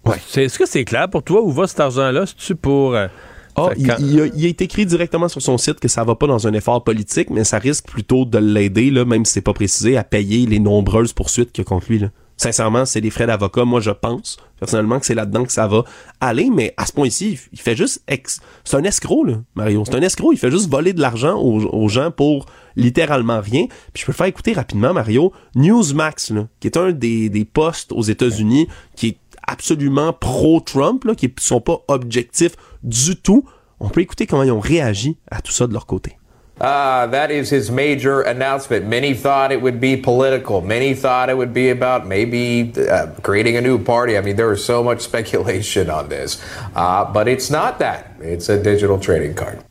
Ouais. 0.04 0.16
Est-ce 0.36 0.58
que 0.58 0.66
c'est 0.66 0.84
clair 0.84 1.08
pour 1.10 1.22
toi 1.22 1.42
où 1.42 1.50
va 1.50 1.66
cet 1.66 1.80
argent-là? 1.80 2.26
C'est-tu 2.26 2.54
pour... 2.54 2.94
Euh, 2.94 3.08
ah, 3.56 3.70
il, 3.76 3.82
il, 3.98 4.20
a, 4.20 4.26
il, 4.26 4.46
est 4.46 4.62
écrit 4.62 4.86
directement 4.86 5.28
sur 5.28 5.42
son 5.42 5.58
site 5.58 5.80
que 5.80 5.88
ça 5.88 6.04
va 6.04 6.14
pas 6.14 6.28
dans 6.28 6.46
un 6.46 6.52
effort 6.52 6.84
politique, 6.84 7.28
mais 7.28 7.42
ça 7.42 7.58
risque 7.58 7.86
plutôt 7.86 8.24
de 8.24 8.38
l'aider, 8.38 8.90
là, 8.90 9.04
même 9.04 9.24
si 9.24 9.32
c'est 9.32 9.40
pas 9.40 9.52
précisé, 9.52 9.96
à 9.96 10.04
payer 10.04 10.46
les 10.46 10.60
nombreuses 10.60 11.12
poursuites 11.12 11.50
qu'il 11.50 11.62
a 11.62 11.64
contre 11.64 11.86
lui. 11.88 11.98
Là. 11.98 12.10
Sincèrement, 12.38 12.86
c'est 12.86 13.00
des 13.00 13.10
frais 13.10 13.26
d'avocat. 13.26 13.64
Moi, 13.64 13.80
je 13.80 13.90
pense 13.90 14.38
personnellement 14.60 15.00
que 15.00 15.06
c'est 15.06 15.14
là-dedans 15.14 15.44
que 15.44 15.52
ça 15.52 15.66
va 15.66 15.84
aller, 16.20 16.50
mais 16.50 16.72
à 16.76 16.86
ce 16.86 16.92
point-ci, 16.92 17.38
il 17.52 17.60
fait 17.60 17.76
juste... 17.76 18.02
Ex... 18.06 18.40
C'est 18.64 18.76
un 18.76 18.84
escroc, 18.84 19.24
là, 19.24 19.34
Mario. 19.56 19.82
C'est 19.84 19.96
un 19.96 20.02
escroc. 20.02 20.32
Il 20.32 20.38
fait 20.38 20.50
juste 20.50 20.70
voler 20.70 20.92
de 20.92 21.00
l'argent 21.00 21.36
aux, 21.36 21.88
gens 21.88 22.12
pour 22.12 22.46
littéralement 22.76 23.40
rien. 23.40 23.66
Puis 23.92 24.02
je 24.02 24.06
peux 24.06 24.12
faire 24.12 24.26
écouter 24.26 24.52
rapidement, 24.52 24.94
Mario. 24.94 25.32
Newsmax, 25.56 26.32
qui 26.60 26.68
est 26.68 26.76
un 26.76 26.92
des, 26.92 27.28
des 27.28 27.44
postes 27.44 27.90
aux 27.92 28.02
États-Unis 28.02 28.68
qui 28.94 29.08
est 29.08 29.18
absolument 29.48 30.12
pro-Trump, 30.12 31.04
là, 31.04 31.16
qui 31.16 31.32
sont 31.40 31.60
pas 31.60 31.80
objectifs 31.88 32.54
du 32.84 33.16
tout. 33.16 33.44
On 33.80 33.88
peut 33.88 34.00
écouter 34.00 34.26
comment 34.26 34.44
ils 34.44 34.52
ont 34.52 34.60
réagi 34.60 35.16
à 35.30 35.40
tout 35.40 35.52
ça 35.52 35.66
de 35.66 35.72
leur 35.72 35.86
côté. 35.86 36.18
Uh, 36.60 37.06
that 37.06 37.30
is 37.30 37.50
his 37.50 37.70
major 37.70 38.20
announcement. 38.22 38.86
Many 38.86 39.14
thought 39.14 39.52
it 39.52 39.62
would 39.62 39.80
be 39.80 39.96
political. 39.96 40.60
Many 40.60 40.94
thought 40.94 41.30
it 41.30 41.36
would 41.36 41.54
be 41.54 41.70
about 41.70 42.06
maybe 42.06 42.72
uh, 42.76 43.06
creating 43.22 43.56
a 43.56 43.60
new 43.60 43.78
party. 43.78 44.18
I 44.18 44.20
mean, 44.22 44.36
there 44.36 44.48
was 44.48 44.64
so 44.64 44.82
much 44.82 45.00
speculation 45.10 45.88
on 45.88 46.08
this. 46.08 46.42
Uh, 46.74 47.04
but 47.04 47.28
it's 47.28 47.50
not 47.50 47.78
that. 47.78 48.12
It's 48.20 48.48
a 48.48 48.60
digital 48.60 48.98
trading 48.98 49.34
card. 49.34 49.64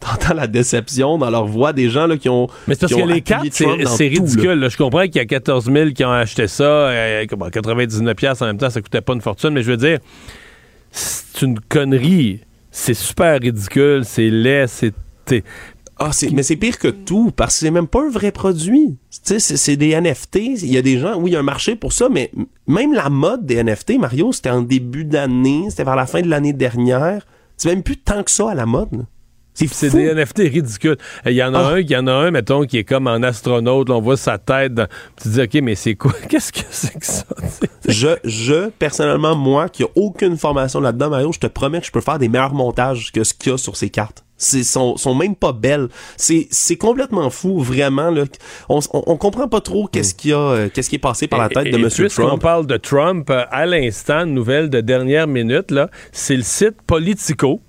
T'entends 0.00 0.34
la 0.34 0.48
déception 0.48 1.16
dans 1.16 1.30
leur 1.30 1.46
voix 1.46 1.72
des 1.72 1.88
gens 1.88 2.08
là, 2.08 2.16
qui 2.16 2.28
ont. 2.28 2.48
Mais 2.66 2.74
c'est 2.74 2.88
parce 2.88 2.94
que 2.94 3.06
les 3.06 3.20
cartes, 3.20 3.46
c'est 3.52 4.08
ridicule. 4.08 4.58
Là. 4.58 4.68
Je 4.68 4.76
comprends 4.76 5.02
qu'il 5.02 5.16
y 5.16 5.20
a 5.20 5.26
14 5.26 5.70
000 5.70 5.90
qui 5.90 6.04
ont 6.04 6.10
acheté 6.10 6.48
ça. 6.48 6.64
Euh, 6.64 7.24
99$ 7.24 8.42
en 8.42 8.46
même 8.46 8.58
temps, 8.58 8.70
ça 8.70 8.80
coûtait 8.80 9.00
pas 9.00 9.12
une 9.12 9.20
fortune. 9.20 9.50
Mais 9.50 9.62
je 9.62 9.70
veux 9.70 9.76
dire, 9.76 10.00
c'est 10.90 11.42
une 11.42 11.60
connerie. 11.60 12.40
C'est 12.72 12.94
super 12.94 13.38
ridicule. 13.38 14.02
C'est 14.04 14.28
laid. 14.28 14.66
C'est 14.66 14.92
Ah, 16.04 16.10
c'est, 16.12 16.30
mais 16.30 16.42
c'est 16.42 16.56
pire 16.56 16.78
que 16.78 16.88
tout, 16.88 17.30
parce 17.34 17.54
que 17.54 17.60
c'est 17.60 17.70
même 17.70 17.86
pas 17.86 18.02
un 18.02 18.10
vrai 18.10 18.32
produit. 18.32 18.96
Tu 19.24 19.38
sais, 19.38 19.56
c'est, 19.56 19.76
des 19.76 19.94
NFT. 20.00 20.36
Il 20.62 20.72
y 20.72 20.76
a 20.78 20.82
des 20.82 20.98
gens, 20.98 21.16
oui, 21.18 21.30
il 21.30 21.34
y 21.34 21.36
a 21.36 21.40
un 21.40 21.44
marché 21.44 21.76
pour 21.76 21.92
ça, 21.92 22.08
mais 22.08 22.30
même 22.66 22.92
la 22.92 23.08
mode 23.08 23.46
des 23.46 23.62
NFT, 23.62 23.98
Mario, 23.98 24.32
c'était 24.32 24.50
en 24.50 24.62
début 24.62 25.04
d'année, 25.04 25.66
c'était 25.70 25.84
vers 25.84 25.96
la 25.96 26.06
fin 26.06 26.20
de 26.22 26.28
l'année 26.28 26.52
dernière. 26.52 27.26
C'est 27.56 27.68
même 27.68 27.82
plus 27.82 27.96
tant 27.98 28.22
que 28.24 28.30
ça 28.30 28.50
à 28.50 28.54
la 28.54 28.66
mode. 28.66 28.88
là. 28.92 29.04
C'est 29.54 29.90
des 29.90 30.14
NFT 30.14 30.38
ridicules. 30.50 30.96
Il 31.26 31.32
y 31.32 31.42
en 31.44 31.52
a 31.52 31.58
Ah. 31.58 31.68
un, 31.74 31.78
il 31.78 31.90
y 31.90 31.94
en 31.96 32.06
a 32.06 32.12
un, 32.12 32.30
mettons, 32.30 32.64
qui 32.64 32.78
est 32.78 32.84
comme 32.84 33.06
en 33.06 33.22
astronaute. 33.22 33.90
là, 33.90 33.96
on 33.96 34.00
voit 34.00 34.16
sa 34.16 34.38
tête. 34.38 34.72
dans- 34.72 34.86
Tu 35.22 35.24
te 35.24 35.28
dis, 35.28 35.40
OK, 35.42 35.62
mais 35.62 35.74
c'est 35.74 35.94
quoi? 35.94 36.12
Qu'est-ce 36.30 36.52
que 36.52 36.60
c'est 36.70 36.98
que 36.98 37.04
ça? 37.06 37.24
Je, 37.86 38.08
je, 38.24 38.70
personnellement, 38.70 39.36
moi, 39.36 39.68
qui 39.68 39.82
a 39.84 39.88
aucune 39.94 40.38
formation 40.38 40.80
là-dedans, 40.80 41.10
Mario, 41.10 41.32
je 41.32 41.38
te 41.38 41.46
promets 41.48 41.80
que 41.80 41.86
je 41.86 41.92
peux 41.92 42.00
faire 42.00 42.18
des 42.18 42.28
meilleurs 42.28 42.54
montages 42.54 43.12
que 43.12 43.22
ce 43.24 43.34
qu'il 43.34 43.52
y 43.52 43.54
a 43.54 43.58
sur 43.58 43.76
ces 43.76 43.90
cartes. 43.90 44.24
C'est, 44.42 44.64
sont, 44.64 44.96
sont 44.96 45.14
même 45.14 45.36
pas 45.36 45.52
belles. 45.52 45.88
C'est, 46.16 46.48
c'est 46.50 46.76
complètement 46.76 47.30
fou, 47.30 47.60
vraiment, 47.60 48.10
là. 48.10 48.24
On, 48.68 48.80
on, 48.92 49.02
on 49.06 49.16
comprend 49.16 49.46
pas 49.48 49.60
trop 49.60 49.86
qu'est-ce 49.86 50.14
qu'il 50.14 50.32
y 50.32 50.34
a, 50.34 50.38
euh, 50.38 50.68
qu'est-ce 50.72 50.90
qui 50.90 50.96
est 50.96 50.98
passé 50.98 51.28
par 51.28 51.38
la 51.38 51.48
tête 51.48 51.66
Et- 51.66 51.70
de 51.70 51.78
et 51.78 51.82
Monsieur 51.82 52.08
Trump. 52.08 52.42
parle 52.42 52.66
de 52.66 52.76
Trump, 52.76 53.30
euh, 53.30 53.44
à 53.50 53.66
l'instant, 53.66 54.26
nouvelle 54.26 54.68
de 54.68 54.80
dernière 54.80 55.28
minute, 55.28 55.70
là, 55.70 55.88
c'est 56.10 56.34
le 56.36 56.42
site 56.42 56.82
Politico, 56.86 57.60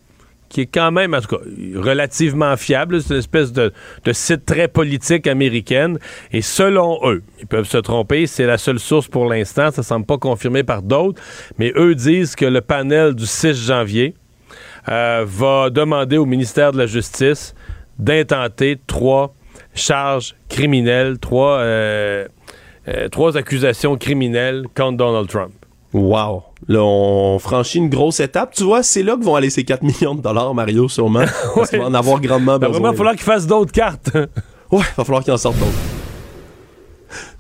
qui 0.50 0.62
est 0.62 0.66
quand 0.68 0.92
même, 0.92 1.14
en 1.14 1.22
tout 1.22 1.36
cas, 1.36 1.44
relativement 1.76 2.56
fiable. 2.58 3.02
C'est 3.02 3.14
une 3.14 3.20
espèce 3.20 3.52
de, 3.52 3.72
de 4.06 4.14
site 4.14 4.46
très 4.46 4.68
politique 4.68 5.28
américaine. 5.28 5.98
Et 6.32 6.42
selon 6.42 7.00
eux, 7.06 7.24
ils 7.40 7.48
peuvent 7.48 7.68
se 7.68 7.78
tromper, 7.78 8.28
c'est 8.28 8.46
la 8.46 8.58
seule 8.58 8.80
source 8.80 9.08
pour 9.08 9.26
l'instant, 9.26 9.72
ça 9.72 9.84
semble 9.84 10.06
pas 10.06 10.18
confirmé 10.18 10.64
par 10.64 10.82
d'autres, 10.82 11.22
mais 11.58 11.72
eux 11.76 11.96
disent 11.96 12.36
que 12.36 12.46
le 12.46 12.62
panel 12.62 13.16
du 13.16 13.26
6 13.26 13.54
janvier 13.68 14.14
euh, 14.90 15.24
va 15.28 15.70
demander 15.70 16.18
au 16.18 16.26
ministère 16.26 16.72
de 16.72 16.78
la 16.78 16.86
Justice 16.86 17.54
d'intenter 18.00 18.80
trois 18.88 19.34
charges 19.74 20.36
criminelles, 20.50 21.20
trois, 21.20 21.58
euh, 21.60 22.28
euh, 22.88 23.10
trois 23.10 23.38
accusations 23.38 23.98
criminelles 23.98 24.66
contre 24.76 24.98
Donald 24.98 25.28
Trump. 25.28 25.54
Wow. 25.94 26.44
Là, 26.68 26.82
on 26.82 27.38
franchit 27.40 27.78
une 27.78 27.90
grosse 27.90 28.20
étape. 28.20 28.54
Tu 28.56 28.64
vois, 28.64 28.82
c'est 28.82 29.04
là 29.04 29.16
que 29.16 29.24
vont 29.24 29.36
aller 29.36 29.52
ces 29.52 29.64
4 29.64 29.84
millions 29.84 30.16
de 30.16 30.22
dollars, 30.22 30.54
Mario, 30.56 30.90
sûrement. 30.90 31.26
Parce 31.56 31.72
va 31.72 31.86
en 31.86 31.94
avoir 31.94 32.20
grandement 32.20 32.58
Ben, 32.58 32.68
besoin. 32.68 32.72
vraiment, 32.72 32.88
il 32.88 32.92
va 32.92 32.98
falloir 32.98 33.16
qu'il 33.16 33.24
fasse 33.24 33.46
d'autres 33.46 33.72
cartes. 33.72 34.10
Ouais, 34.72 34.84
va 34.98 35.04
falloir 35.04 35.24
qu'il 35.24 35.34
en 35.34 35.38
sorte 35.38 35.58
d'autres. 35.60 35.93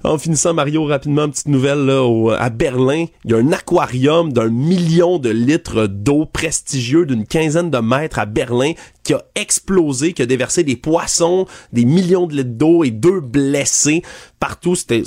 En 0.05 0.17
finissant, 0.17 0.53
Mario, 0.53 0.83
rapidement, 0.83 1.29
petite 1.29 1.47
nouvelle, 1.47 1.85
là, 1.85 2.03
au- 2.03 2.29
à 2.31 2.49
Berlin, 2.49 3.05
il 3.23 3.31
y 3.31 3.33
a 3.33 3.37
un 3.37 3.51
aquarium 3.53 4.33
d'un 4.33 4.49
million 4.49 5.17
de 5.17 5.29
litres 5.29 5.87
d'eau 5.87 6.25
prestigieux 6.25 7.05
d'une 7.05 7.25
quinzaine 7.25 7.69
de 7.71 7.77
mètres 7.77 8.19
à 8.19 8.25
Berlin 8.25 8.73
qui 9.03 9.13
a 9.13 9.23
explosé, 9.35 10.11
qui 10.11 10.21
a 10.21 10.25
déversé 10.25 10.63
des 10.65 10.75
poissons, 10.75 11.45
des 11.71 11.85
millions 11.85 12.27
de 12.27 12.35
litres 12.35 12.49
d'eau 12.57 12.83
et 12.83 12.91
deux 12.91 13.21
blessés 13.21 14.01
partout. 14.41 14.75
C'était 14.75 15.03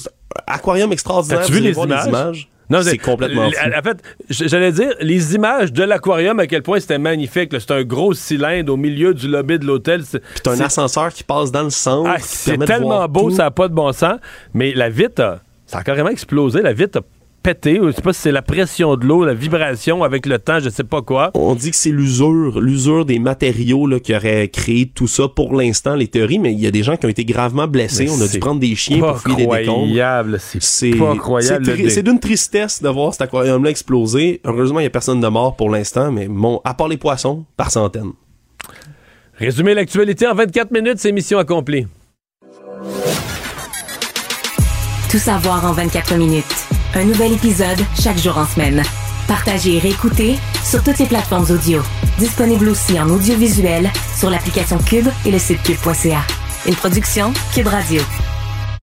un 0.48 0.54
aquarium 0.54 0.90
extraordinaire. 0.92 1.40
Vous 1.46 1.52
vu 1.52 1.61
les 1.61 1.74
images? 2.09 2.48
Non, 2.68 2.81
c'est 2.83 2.98
complètement 2.98 3.50
fou. 3.50 3.57
En 3.79 3.83
fait, 3.83 3.98
j'allais 4.29 4.72
dire, 4.72 4.92
les 5.00 5.35
images 5.35 5.72
de 5.72 5.85
l'aquarium, 5.85 6.40
à 6.40 6.46
quel 6.46 6.62
point 6.62 6.81
c'était 6.81 6.98
magnifique. 6.98 7.52
C'est 7.61 7.70
un 7.70 7.85
gros 7.85 8.12
cylindre 8.12 8.72
au 8.72 8.76
milieu 8.76 9.14
du 9.14 9.29
lobby 9.29 9.59
de 9.59 9.64
l'hôtel. 9.66 10.02
C'est 10.05 10.20
un 10.48 10.61
ascenseur 10.61 11.12
qui 11.12 11.22
passe 11.22 11.52
dans 11.52 11.62
le 11.62 11.70
centre. 11.70 12.11
Ah, 12.12 12.18
c'est 12.20 12.59
tellement 12.59 13.07
beau, 13.09 13.31
tout. 13.31 13.37
ça 13.37 13.44
n'a 13.44 13.50
pas 13.52 13.68
de 13.68 13.74
bon 13.74 13.92
sens. 13.92 14.18
Mais 14.55 14.72
la 14.74 14.88
vitre, 14.88 15.22
a- 15.22 15.40
ça 15.66 15.79
a 15.79 15.83
carrément 15.85 16.09
explosé. 16.11 16.61
La 16.62 16.72
vitre 16.72 16.98
a 16.98 17.02
pété. 17.46 17.78
Je 17.82 17.92
sais 17.92 18.02
pas 18.02 18.12
si 18.12 18.20
c'est 18.22 18.32
la 18.32 18.42
pression 18.42 18.96
de 18.96 19.06
l'eau, 19.06 19.24
la 19.24 19.32
vibration 19.35 20.02
avec 20.02 20.26
le 20.26 20.38
temps, 20.38 20.59
je 20.59 20.68
sais 20.68 20.82
pas 20.85 21.00
quoi. 21.02 21.30
On 21.35 21.54
dit 21.54 21.70
que 21.70 21.76
c'est 21.76 21.90
l'usure, 21.90 22.61
l'usure 22.61 23.04
des 23.04 23.18
matériaux 23.20 23.87
là, 23.87 24.00
qui 24.00 24.14
aurait 24.16 24.48
créé 24.48 24.87
tout 24.92 25.06
ça 25.06 25.28
pour 25.28 25.54
l'instant, 25.54 25.94
les 25.94 26.09
théories, 26.09 26.38
mais 26.40 26.52
il 26.52 26.59
y 26.61 26.66
a 26.66 26.70
des 26.72 26.82
gens 26.82 26.96
qui 26.96 27.06
ont 27.06 27.09
été 27.09 27.24
gravement 27.24 27.68
blessés. 27.68 28.04
Mais 28.06 28.11
On 28.11 28.20
a 28.20 28.26
dû 28.26 28.38
prendre 28.40 28.61
des 28.61 28.74
chiens 28.74 28.98
pour 28.98 29.18
fouiller 29.18 29.46
les 29.46 29.59
décombres. 29.61 29.87
C'est 30.40 30.62
C'est 30.62 30.90
pas 30.90 31.14
croyable. 31.16 31.64
c'est 31.64 31.70
le 31.70 31.76
tri- 31.76 31.82
dé- 31.85 31.90
C'est 31.90 32.02
d'une 32.02 32.18
tristesse 32.20 32.82
de 32.82 32.88
voir 32.88 33.12
cet 33.12 33.22
aquarium-là 33.22 33.70
exploser. 33.70 34.40
Heureusement, 34.44 34.80
il 34.80 34.82
n'y 34.85 34.88
a 34.88 34.90
personne 34.90 35.20
de 35.20 35.28
mort 35.28 35.54
pour 35.54 35.70
l'instant, 35.70 36.11
mais 36.11 36.26
bon, 36.28 36.61
à 36.64 36.74
part 36.74 36.88
les 36.88 36.96
poissons, 36.96 37.44
par 37.56 37.70
centaines. 37.70 38.12
Résumer 39.38 39.74
l'actualité 39.74 40.26
en 40.26 40.35
24 40.35 40.72
minutes, 40.72 40.98
c'est 40.98 41.12
mission 41.12 41.38
accomplie. 41.38 41.87
Tout 45.11 45.18
savoir 45.18 45.64
en 45.64 45.72
24 45.72 46.16
minutes. 46.16 46.65
Un 46.94 47.05
nouvel 47.05 47.33
épisode 47.33 47.79
chaque 48.01 48.18
jour 48.18 48.38
en 48.38 48.46
semaine. 48.46 48.83
Partagez 49.29 49.77
et 49.77 49.79
réécoutez 49.79 50.37
sur 50.64 50.83
toutes 50.83 50.99
les 50.99 51.07
plateformes 51.07 51.46
audio. 51.51 51.83
Disponible 52.18 52.68
aussi 52.68 52.99
en 52.99 53.09
audiovisuel 53.09 53.90
sur 54.16 54.31
l'application 54.31 54.79
Cube 54.79 55.09
et 55.25 55.31
le 55.31 55.38
site 55.38 55.62
cube.ca. 55.62 56.20
Une 56.66 56.75
production 56.75 57.33
Cube 57.55 57.68
Radio. 57.68 58.03